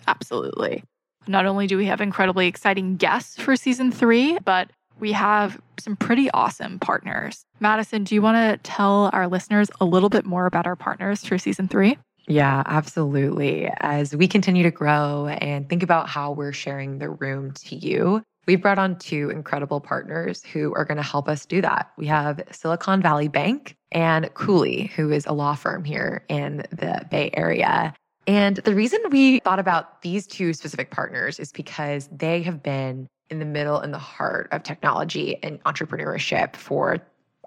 Absolutely. 0.07 0.85
Not 1.27 1.45
only 1.45 1.67
do 1.67 1.77
we 1.77 1.87
have 1.87 2.01
incredibly 2.01 2.47
exciting 2.47 2.97
guests 2.97 3.41
for 3.41 3.57
season 3.57 3.91
three, 3.91 4.39
but 4.45 4.71
we 5.01 5.13
have 5.13 5.61
some 5.79 5.97
pretty 5.97 6.31
awesome 6.31 6.79
partners. 6.79 7.45
Madison, 7.59 8.05
do 8.05 8.15
you 8.15 8.23
want 8.23 8.37
to 8.37 8.71
tell 8.71 9.11
our 9.13 9.27
listeners 9.27 9.71
a 9.81 9.85
little 9.85 10.09
bit 10.09 10.25
more 10.25 10.47
about 10.47 10.67
our 10.67 10.77
partners 10.77 11.25
for 11.25 11.37
season 11.37 11.69
three? 11.69 11.99
Yeah, 12.27 12.63
absolutely. 12.67 13.71
As 13.81 14.15
we 14.15 14.29
continue 14.29 14.63
to 14.63 14.71
grow 14.71 15.27
and 15.27 15.69
think 15.69 15.83
about 15.83 16.09
how 16.09 16.33
we're 16.33 16.53
sharing 16.53 16.99
the 16.99 17.11
room 17.11 17.53
to 17.53 17.77
you, 17.77 18.23
we've 18.47 18.63
brought 18.63 18.79
on 18.79 18.99
two 18.99 19.31
incredible 19.31 19.81
partners 19.81 20.45
who 20.45 20.75
are 20.75 20.85
going 20.85 20.97
to 20.97 21.03
help 21.03 21.29
us 21.29 21.45
do 21.47 21.61
that. 21.63 21.91
We 21.97 22.07
have 22.07 22.41
Silicon 22.53 23.03
Valley 23.03 23.29
Bank 23.29 23.77
and 23.93 24.33
Cooley, 24.35 24.93
who 24.95 25.11
is 25.11 25.27
a 25.27 25.33
law 25.33 25.55
firm 25.55 25.85
here 25.85 26.25
in 26.29 26.59
the 26.71 27.05
Bay 27.11 27.31
Area. 27.35 27.95
And 28.27 28.57
the 28.59 28.75
reason 28.75 29.01
we 29.11 29.41
thought 29.41 29.59
about 29.59 30.03
these 30.03 30.27
two 30.27 30.53
specific 30.53 30.91
partners 30.91 31.41
is 31.41 31.51
because 31.51 32.09
they 32.13 32.43
have 32.43 32.63
been 32.63 33.09
in 33.31 33.39
the 33.39 33.45
middle 33.45 33.79
and 33.79 33.93
the 33.95 33.99
heart 33.99 34.49
of 34.53 34.63
technology 34.63 35.43
and 35.43 35.63
entrepreneurship 35.65 36.55
for, 36.55 36.99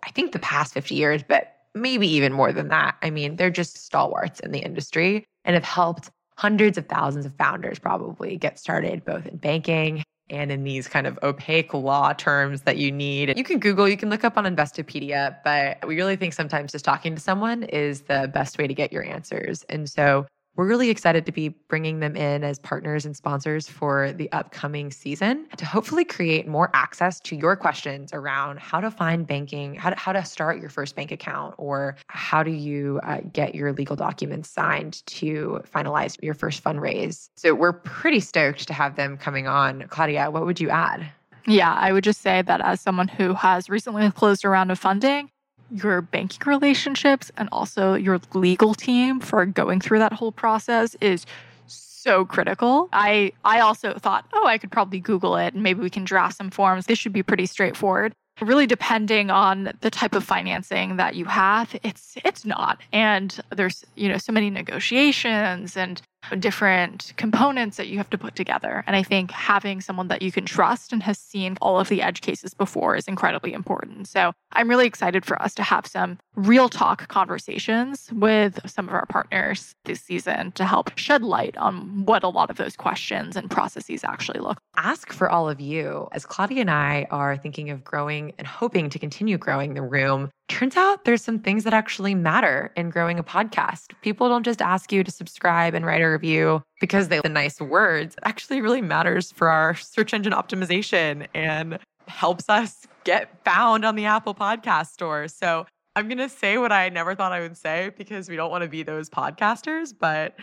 I 0.04 0.12
think, 0.12 0.32
the 0.32 0.40
past 0.40 0.74
50 0.74 0.96
years, 0.96 1.24
but 1.24 1.53
maybe 1.76 2.08
even 2.08 2.34
more 2.34 2.52
than 2.52 2.70
that. 2.70 2.96
I 3.02 3.10
mean, 3.10 3.36
they're 3.36 3.50
just 3.50 3.78
stalwarts 3.78 4.40
in 4.40 4.52
the 4.52 4.60
industry 4.60 5.26
and 5.46 5.54
have 5.56 5.64
helped 5.64 6.10
hundreds 6.38 6.78
of 6.78 6.88
thousands 6.88 7.26
of 7.26 7.36
founders 7.36 7.80
probably 7.80 8.38
get 8.38 8.60
started 8.60 9.06
both 9.06 9.26
in 9.26 9.38
banking 9.38 10.04
and 10.30 10.52
in 10.52 10.64
these 10.64 10.88
kind 10.88 11.06
of 11.06 11.20
opaque 11.22 11.74
law 11.74 12.14
terms 12.14 12.62
that 12.62 12.78
you 12.78 12.92
need. 12.92 13.38
You 13.38 13.44
can 13.44 13.60
Google, 13.60 13.88
you 13.88 13.98
can 13.98 14.10
look 14.10 14.24
up 14.24 14.38
on 14.38 14.46
Investopedia, 14.46 15.36
but 15.44 15.86
we 15.88 15.96
really 15.96 16.16
think 16.16 16.34
sometimes 16.34 16.72
just 16.72 16.86
talking 16.86 17.14
to 17.16 17.22
someone 17.22 17.64
is 17.64 18.02
the 18.02 18.32
best 18.34 18.58
way 18.58 18.68
to 18.68 18.74
get 18.74 18.92
your 18.92 19.06
answers. 19.06 19.64
And 19.70 19.90
so 19.90 20.26
we're 20.56 20.68
really 20.68 20.90
excited 20.90 21.26
to 21.26 21.32
be 21.32 21.50
bringing 21.50 22.00
them 22.00 22.16
in 22.16 22.44
as 22.44 22.60
partners 22.60 23.06
and 23.06 23.16
sponsors 23.16 23.68
for 23.68 24.12
the 24.14 24.32
upcoming 24.32 24.92
season 24.92 25.48
to 25.58 25.66
hopefully 25.66 26.06
create 26.06 26.48
more 26.48 26.70
access 26.74 27.20
to 27.22 27.36
your 27.36 27.56
questions 27.56 28.12
around 28.14 28.60
how 28.60 28.80
to 28.80 28.92
find 28.92 29.26
banking, 29.26 29.76
how 29.76 29.90
to, 29.90 29.96
how 29.96 30.12
to 30.12 30.24
start 30.24 30.60
your 30.60 30.70
first 30.70 30.96
bank 30.96 31.12
account, 31.12 31.56
or 31.58 31.96
how 32.08 32.44
do 32.44 32.52
you 32.52 33.00
uh, 33.04 33.22
get 33.32 33.56
your 33.56 33.74
legal 33.74 33.96
documents 33.96 34.50
signed 34.50 35.06
to 35.08 35.62
finalize 35.74 36.22
your 36.22 36.34
first 36.34 36.64
fundraise. 36.64 37.30
So 37.36 37.56
we're 37.56 37.74
pretty 37.74 38.20
stoked 38.20 38.68
to 38.68 38.74
have 38.74 38.96
them 38.96 39.18
coming 39.18 39.48
on. 39.48 39.88
Claudia, 39.90 40.30
what 40.30 40.46
would 40.46 40.60
you 40.60 40.70
add? 40.70 41.10
Yeah, 41.46 41.74
I 41.74 41.92
would 41.92 42.04
just 42.04 42.22
say 42.22 42.42
that 42.42 42.62
as 42.62 42.80
someone 42.80 43.08
who 43.08 43.34
has 43.34 43.70
recently 43.70 44.10
closed 44.12 44.46
a 44.46 44.50
round 44.50 44.72
of 44.72 44.80
funding, 44.80 45.30
your 45.74 46.02
banking 46.02 46.42
relationships 46.46 47.32
and 47.38 47.50
also 47.52 47.96
your 47.96 48.20
legal 48.34 48.74
team 48.74 49.20
for 49.20 49.46
going 49.46 49.82
through 49.82 50.00
that 50.00 50.14
whole 50.14 50.32
process 50.32 50.96
is 51.02 51.26
so 51.68 52.26
critical. 52.26 52.90
I 52.94 53.32
I 53.44 53.60
also 53.62 53.94
thought, 53.94 54.26
oh, 54.34 54.46
I 54.46 54.58
could 54.58 54.72
probably 54.72 55.00
Google 55.00 55.38
it 55.38 55.54
and 55.54 55.64
maybe 55.64 55.82
we 55.82 55.90
can 55.90 56.04
draft 56.04 56.38
some 56.38 56.50
forms. 56.50 56.86
This 56.86 57.00
should 57.00 57.14
be 57.14 57.24
pretty 57.24 57.46
straightforward. 57.46 58.14
Really 58.42 58.66
depending 58.68 59.30
on 59.30 59.72
the 59.82 59.92
type 59.92 60.14
of 60.16 60.24
financing 60.24 60.98
that 60.98 61.16
you 61.16 61.26
have, 61.26 61.76
it's 61.84 62.18
it's 62.26 62.46
not. 62.46 62.80
And 62.92 63.40
there's, 63.52 63.86
you 63.96 64.10
know, 64.10 64.18
so 64.18 64.32
many 64.34 64.50
negotiations 64.50 65.78
and 65.78 66.02
different 66.40 67.14
components 67.18 67.78
that 67.78 67.88
you 67.88 67.98
have 67.98 68.10
to 68.10 68.18
put 68.18 68.36
together. 68.36 68.84
And 68.88 68.96
I 68.96 69.04
think 69.04 69.32
having 69.32 69.82
someone 69.82 70.08
that 70.08 70.22
you 70.22 70.32
can 70.32 70.46
trust 70.46 70.94
and 70.94 71.04
has 71.04 71.18
seen 71.18 71.58
all 71.62 71.80
of 71.80 71.90
the 71.90 72.02
edge 72.02 72.22
cases 72.22 72.54
before 72.54 72.96
is 72.96 73.08
incredibly 73.08 73.54
important. 73.54 74.08
So 74.08 74.34
I'm 74.54 74.70
really 74.70 74.86
excited 74.86 75.26
for 75.26 75.42
us 75.42 75.54
to 75.56 75.64
have 75.64 75.86
some 75.88 76.20
real 76.36 76.70
talk 76.70 77.08
conversations 77.08 78.10
with 78.14 78.60
some 78.70 78.88
of 78.88 78.94
our 78.94 79.06
partners 79.06 79.76
this 79.86 80.02
season 80.02 80.52
to 80.54 80.66
help 80.66 80.98
shed 80.98 81.24
light 81.24 81.58
on 81.58 82.06
what 82.06 82.24
a 82.24 82.30
lot 82.30 82.50
of 82.50 82.58
those 82.58 82.76
questions 82.76 83.36
and 83.36 83.50
processes 83.50 84.04
actually 84.04 84.40
look. 84.40 84.60
Ask 84.76 85.12
for 85.12 85.30
all 85.30 85.50
of 85.50 85.60
you. 85.60 86.08
As 86.12 86.26
Claudia 86.26 86.62
and 86.62 86.72
I 86.72 87.08
are 87.12 87.38
thinking 87.38 87.70
of 87.70 87.84
growing 87.84 88.34
and 88.38 88.48
hoping 88.48 88.90
to 88.90 89.00
continue 89.00 89.38
growing 89.38 89.74
the 89.74 89.82
room, 89.82 90.32
turns 90.54 90.78
out 90.78 91.06
there's 91.06 91.24
some 91.24 91.40
things 91.40 91.64
that 91.64 91.74
actually 91.74 92.14
matter 92.14 92.72
in 92.76 92.92
growing 92.92 93.18
a 93.18 93.24
podcast. 93.24 93.92
People 94.02 94.30
don't 94.30 94.44
just 94.44 94.62
ask 94.62 94.92
you 94.92 95.04
to 95.04 95.10
subscribe 95.10 95.74
and 95.74 95.84
write 95.84 96.02
a 96.02 96.06
review 96.06 96.62
because 96.80 97.08
they 97.08 97.20
the 97.22 97.30
nice 97.30 97.60
words. 97.60 98.16
It 98.16 98.24
actually 98.24 98.62
really 98.62 98.82
matters 98.82 99.32
for 99.32 99.50
our 99.50 99.74
search 99.74 100.14
engine 100.14 100.32
optimization 100.32 101.28
and 101.34 101.80
helps 102.08 102.50
us 102.50 102.86
get 103.04 103.44
found 103.44 103.84
on 103.84 103.96
the 103.96 104.06
Apple 104.06 104.36
Podcast 104.36 104.92
Store. 104.92 105.28
So 105.28 105.66
I'm 105.96 106.08
going 106.08 106.20
to 106.20 106.30
say 106.30 106.60
what 106.60 106.72
I 106.72 106.90
never 106.90 107.16
thought 107.16 107.32
I 107.32 107.40
would 107.40 107.58
say 107.58 107.92
because 107.98 108.30
we 108.30 108.36
don't 108.36 108.52
want 108.52 108.64
to 108.64 108.70
be 108.70 108.84
those 108.84 109.10
podcasters, 109.10 109.92
but 109.98 110.36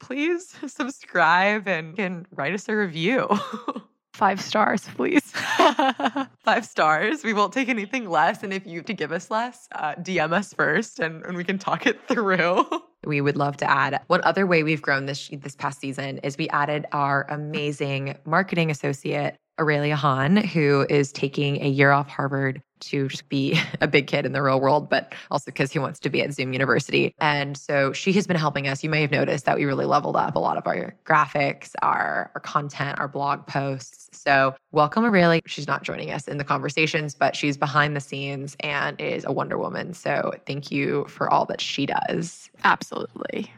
please 0.00 0.54
subscribe 0.66 1.68
and 1.68 1.96
can 1.96 2.26
write 2.32 2.54
us 2.54 2.66
a 2.68 2.74
review. 2.74 3.28
Five 4.12 4.40
stars, 4.40 4.86
please. 4.96 5.22
Five 5.32 6.66
stars. 6.66 7.22
We 7.22 7.32
won't 7.32 7.52
take 7.52 7.68
anything 7.68 8.08
less. 8.08 8.42
And 8.42 8.52
if 8.52 8.66
you 8.66 8.78
have 8.78 8.86
to 8.86 8.94
give 8.94 9.12
us 9.12 9.30
less, 9.30 9.68
uh, 9.72 9.94
DM 9.94 10.32
us 10.32 10.52
first 10.52 10.98
and, 10.98 11.24
and 11.24 11.36
we 11.36 11.44
can 11.44 11.58
talk 11.58 11.86
it 11.86 12.06
through. 12.08 12.64
we 13.06 13.20
would 13.20 13.36
love 13.36 13.56
to 13.58 13.70
add 13.70 14.00
one 14.08 14.20
other 14.24 14.46
way 14.46 14.62
we've 14.62 14.82
grown 14.82 15.06
this 15.06 15.28
this 15.28 15.56
past 15.56 15.80
season 15.80 16.18
is 16.18 16.36
we 16.36 16.48
added 16.48 16.86
our 16.92 17.26
amazing 17.30 18.16
marketing 18.24 18.70
associate 18.70 19.38
Aurelia 19.60 19.96
Hahn, 19.96 20.38
who 20.38 20.86
is 20.88 21.12
taking 21.12 21.62
a 21.62 21.68
year 21.68 21.90
off 21.90 22.08
Harvard 22.08 22.62
to 22.80 23.08
just 23.08 23.28
be 23.28 23.60
a 23.80 23.86
big 23.86 24.06
kid 24.06 24.26
in 24.26 24.32
the 24.32 24.42
real 24.42 24.60
world, 24.60 24.88
but 24.88 25.14
also 25.30 25.50
because 25.50 25.70
he 25.70 25.78
wants 25.78 26.00
to 26.00 26.10
be 26.10 26.22
at 26.22 26.32
Zoom 26.32 26.52
University. 26.52 27.14
And 27.18 27.56
so 27.56 27.92
she 27.92 28.12
has 28.14 28.26
been 28.26 28.36
helping 28.36 28.66
us. 28.66 28.82
You 28.82 28.90
may 28.90 29.02
have 29.02 29.10
noticed 29.10 29.44
that 29.44 29.56
we 29.56 29.64
really 29.64 29.84
leveled 29.84 30.16
up 30.16 30.34
a 30.34 30.38
lot 30.38 30.56
of 30.56 30.66
our 30.66 30.94
graphics, 31.04 31.72
our, 31.82 32.30
our 32.34 32.40
content, 32.40 32.98
our 32.98 33.08
blog 33.08 33.46
posts. 33.46 34.08
So 34.12 34.54
welcome 34.72 35.04
Aurelia. 35.04 35.42
She's 35.46 35.66
not 35.66 35.82
joining 35.82 36.10
us 36.10 36.26
in 36.26 36.38
the 36.38 36.44
conversations, 36.44 37.14
but 37.14 37.36
she's 37.36 37.56
behind 37.56 37.94
the 37.94 38.00
scenes 38.00 38.56
and 38.60 39.00
is 39.00 39.24
a 39.24 39.32
Wonder 39.32 39.58
Woman. 39.58 39.94
So 39.94 40.32
thank 40.46 40.70
you 40.70 41.04
for 41.08 41.30
all 41.30 41.44
that 41.46 41.60
she 41.60 41.86
does. 41.86 42.50
Absolutely. 42.64 43.52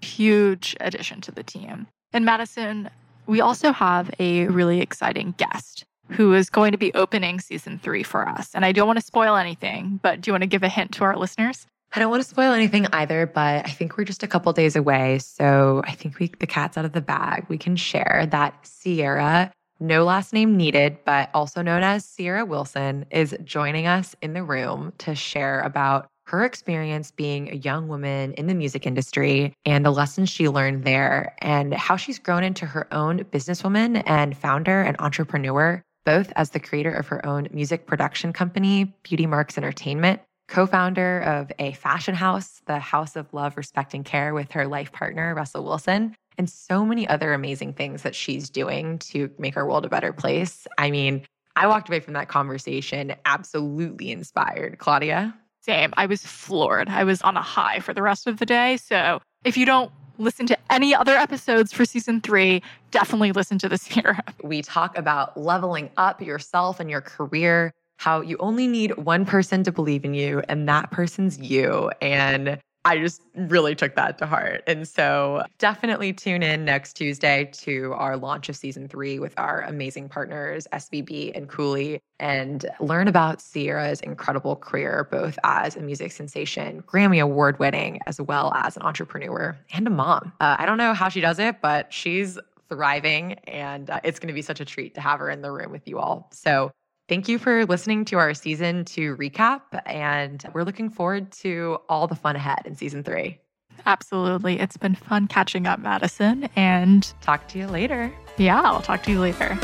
Huge 0.00 0.76
addition 0.80 1.20
to 1.20 1.30
the 1.30 1.42
team. 1.42 1.86
And 2.12 2.24
Madison, 2.24 2.90
we 3.26 3.40
also 3.40 3.72
have 3.72 4.10
a 4.18 4.46
really 4.46 4.80
exciting 4.80 5.34
guest 5.36 5.84
who 6.10 6.34
is 6.34 6.50
going 6.50 6.72
to 6.72 6.78
be 6.78 6.92
opening 6.94 7.40
season 7.40 7.78
three 7.78 8.02
for 8.02 8.28
us. 8.28 8.50
And 8.54 8.64
I 8.64 8.72
don't 8.72 8.86
want 8.86 8.98
to 8.98 9.04
spoil 9.04 9.36
anything, 9.36 9.98
but 10.02 10.20
do 10.20 10.28
you 10.28 10.32
want 10.32 10.42
to 10.42 10.48
give 10.48 10.62
a 10.62 10.68
hint 10.68 10.92
to 10.94 11.04
our 11.04 11.16
listeners? 11.16 11.66
I 11.94 12.00
don't 12.00 12.10
want 12.10 12.22
to 12.22 12.28
spoil 12.28 12.52
anything 12.52 12.86
either, 12.92 13.26
but 13.26 13.66
I 13.66 13.70
think 13.70 13.96
we're 13.96 14.04
just 14.04 14.22
a 14.22 14.26
couple 14.26 14.52
days 14.52 14.76
away. 14.76 15.18
So 15.18 15.82
I 15.84 15.92
think 15.92 16.18
we 16.18 16.30
the 16.38 16.46
cat's 16.46 16.78
out 16.78 16.84
of 16.84 16.92
the 16.92 17.02
bag. 17.02 17.46
We 17.48 17.58
can 17.58 17.76
share 17.76 18.26
that 18.30 18.68
Ciara, 18.82 19.52
no 19.78 20.04
last 20.04 20.32
name 20.32 20.56
needed, 20.56 20.98
but 21.04 21.28
also 21.34 21.60
known 21.60 21.82
as 21.82 22.10
Ciara 22.16 22.46
Wilson, 22.46 23.04
is 23.10 23.36
joining 23.44 23.86
us 23.86 24.16
in 24.22 24.32
the 24.32 24.42
room 24.42 24.92
to 24.98 25.14
share 25.14 25.60
about 25.60 26.08
her 26.26 26.44
experience 26.44 27.10
being 27.10 27.50
a 27.50 27.56
young 27.56 27.88
woman 27.88 28.32
in 28.34 28.46
the 28.46 28.54
music 28.54 28.86
industry 28.86 29.52
and 29.64 29.84
the 29.84 29.90
lessons 29.90 30.30
she 30.30 30.48
learned 30.48 30.84
there, 30.84 31.34
and 31.40 31.74
how 31.74 31.96
she's 31.96 32.18
grown 32.18 32.44
into 32.44 32.66
her 32.66 32.92
own 32.92 33.20
businesswoman 33.24 34.02
and 34.06 34.36
founder 34.36 34.80
and 34.80 34.96
entrepreneur, 34.98 35.82
both 36.04 36.32
as 36.36 36.50
the 36.50 36.60
creator 36.60 36.92
of 36.92 37.06
her 37.08 37.24
own 37.26 37.48
music 37.52 37.86
production 37.86 38.32
company, 38.32 38.94
Beauty 39.02 39.26
Marks 39.26 39.58
Entertainment, 39.58 40.20
co 40.48 40.66
founder 40.66 41.20
of 41.20 41.50
a 41.58 41.72
fashion 41.72 42.14
house, 42.14 42.62
the 42.66 42.78
House 42.78 43.16
of 43.16 43.32
Love, 43.32 43.56
Respect, 43.56 43.94
and 43.94 44.04
Care, 44.04 44.34
with 44.34 44.52
her 44.52 44.66
life 44.66 44.92
partner, 44.92 45.34
Russell 45.34 45.64
Wilson, 45.64 46.14
and 46.38 46.48
so 46.48 46.84
many 46.84 47.06
other 47.08 47.32
amazing 47.32 47.72
things 47.74 48.02
that 48.02 48.14
she's 48.14 48.48
doing 48.48 48.98
to 48.98 49.30
make 49.38 49.56
our 49.56 49.66
world 49.66 49.84
a 49.84 49.88
better 49.88 50.12
place. 50.12 50.66
I 50.78 50.90
mean, 50.90 51.26
I 51.56 51.66
walked 51.66 51.88
away 51.88 52.00
from 52.00 52.14
that 52.14 52.28
conversation 52.28 53.14
absolutely 53.24 54.10
inspired. 54.10 54.78
Claudia? 54.78 55.34
Same. 55.62 55.92
I 55.96 56.06
was 56.06 56.26
floored. 56.26 56.88
I 56.88 57.04
was 57.04 57.22
on 57.22 57.36
a 57.36 57.42
high 57.42 57.78
for 57.80 57.94
the 57.94 58.02
rest 58.02 58.26
of 58.26 58.38
the 58.38 58.46
day. 58.46 58.76
So 58.76 59.20
if 59.44 59.56
you 59.56 59.64
don't 59.64 59.92
listen 60.18 60.46
to 60.46 60.58
any 60.70 60.94
other 60.94 61.14
episodes 61.14 61.72
for 61.72 61.84
season 61.84 62.20
three, 62.20 62.62
definitely 62.90 63.32
listen 63.32 63.58
to 63.58 63.68
this 63.68 63.86
here. 63.86 64.18
We 64.42 64.62
talk 64.62 64.98
about 64.98 65.36
leveling 65.36 65.90
up 65.96 66.20
yourself 66.20 66.80
and 66.80 66.90
your 66.90 67.00
career, 67.00 67.72
how 67.98 68.20
you 68.20 68.36
only 68.38 68.66
need 68.66 68.96
one 68.96 69.24
person 69.24 69.62
to 69.64 69.72
believe 69.72 70.04
in 70.04 70.14
you, 70.14 70.42
and 70.48 70.68
that 70.68 70.90
person's 70.90 71.38
you. 71.38 71.90
And 72.00 72.58
I 72.84 72.98
just 72.98 73.22
really 73.34 73.74
took 73.74 73.94
that 73.94 74.18
to 74.18 74.26
heart. 74.26 74.64
And 74.66 74.88
so 74.88 75.44
definitely 75.58 76.12
tune 76.12 76.42
in 76.42 76.64
next 76.64 76.94
Tuesday 76.94 77.48
to 77.52 77.92
our 77.92 78.16
launch 78.16 78.48
of 78.48 78.56
season 78.56 78.88
three 78.88 79.20
with 79.20 79.34
our 79.38 79.62
amazing 79.62 80.08
partners, 80.08 80.66
SVB 80.72 81.36
and 81.36 81.48
Cooley, 81.48 82.00
and 82.18 82.66
learn 82.80 83.06
about 83.06 83.40
Ciara's 83.40 84.00
incredible 84.00 84.56
career, 84.56 85.06
both 85.12 85.38
as 85.44 85.76
a 85.76 85.80
music 85.80 86.10
sensation, 86.10 86.82
Grammy 86.82 87.22
Award 87.22 87.58
winning, 87.60 88.00
as 88.06 88.20
well 88.20 88.52
as 88.54 88.76
an 88.76 88.82
entrepreneur 88.82 89.56
and 89.72 89.86
a 89.86 89.90
mom. 89.90 90.32
Uh, 90.40 90.56
I 90.58 90.66
don't 90.66 90.78
know 90.78 90.92
how 90.92 91.08
she 91.08 91.20
does 91.20 91.38
it, 91.38 91.60
but 91.60 91.92
she's 91.92 92.38
thriving 92.68 93.34
and 93.44 93.90
uh, 93.90 94.00
it's 94.02 94.18
going 94.18 94.28
to 94.28 94.34
be 94.34 94.42
such 94.42 94.60
a 94.60 94.64
treat 94.64 94.94
to 94.94 95.00
have 95.00 95.20
her 95.20 95.30
in 95.30 95.42
the 95.42 95.52
room 95.52 95.70
with 95.70 95.86
you 95.86 95.98
all. 95.98 96.30
So 96.32 96.72
Thank 97.12 97.28
you 97.28 97.38
for 97.38 97.66
listening 97.66 98.06
to 98.06 98.16
our 98.16 98.32
season 98.32 98.86
two 98.86 99.18
recap. 99.18 99.60
And 99.84 100.42
we're 100.54 100.62
looking 100.62 100.88
forward 100.88 101.30
to 101.42 101.76
all 101.90 102.06
the 102.06 102.14
fun 102.14 102.36
ahead 102.36 102.62
in 102.64 102.74
season 102.74 103.04
three. 103.04 103.38
Absolutely. 103.84 104.58
It's 104.58 104.78
been 104.78 104.94
fun 104.94 105.26
catching 105.26 105.66
up, 105.66 105.78
Madison. 105.78 106.48
And 106.56 107.12
talk 107.20 107.48
to 107.48 107.58
you 107.58 107.66
later. 107.66 108.10
Yeah, 108.38 108.62
I'll 108.62 108.80
talk 108.80 109.02
to 109.02 109.10
you 109.10 109.20
later. 109.20 109.58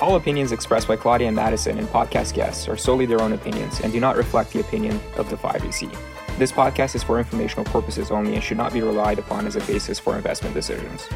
All 0.00 0.16
opinions 0.16 0.50
expressed 0.50 0.88
by 0.88 0.96
Claudia 0.96 1.26
and 1.26 1.36
Madison 1.36 1.76
and 1.76 1.86
podcast 1.88 2.32
guests 2.32 2.68
are 2.68 2.76
solely 2.78 3.04
their 3.04 3.20
own 3.20 3.34
opinions 3.34 3.80
and 3.80 3.92
do 3.92 4.00
not 4.00 4.16
reflect 4.16 4.54
the 4.54 4.60
opinion 4.60 4.98
of 5.18 5.28
the 5.28 5.36
5AC. 5.36 5.94
This 6.38 6.52
podcast 6.52 6.94
is 6.94 7.02
for 7.02 7.18
informational 7.18 7.66
purposes 7.66 8.10
only 8.10 8.34
and 8.34 8.42
should 8.42 8.56
not 8.56 8.72
be 8.72 8.80
relied 8.80 9.18
upon 9.18 9.46
as 9.46 9.56
a 9.56 9.60
basis 9.66 9.98
for 9.98 10.16
investment 10.16 10.54
decisions. 10.54 11.06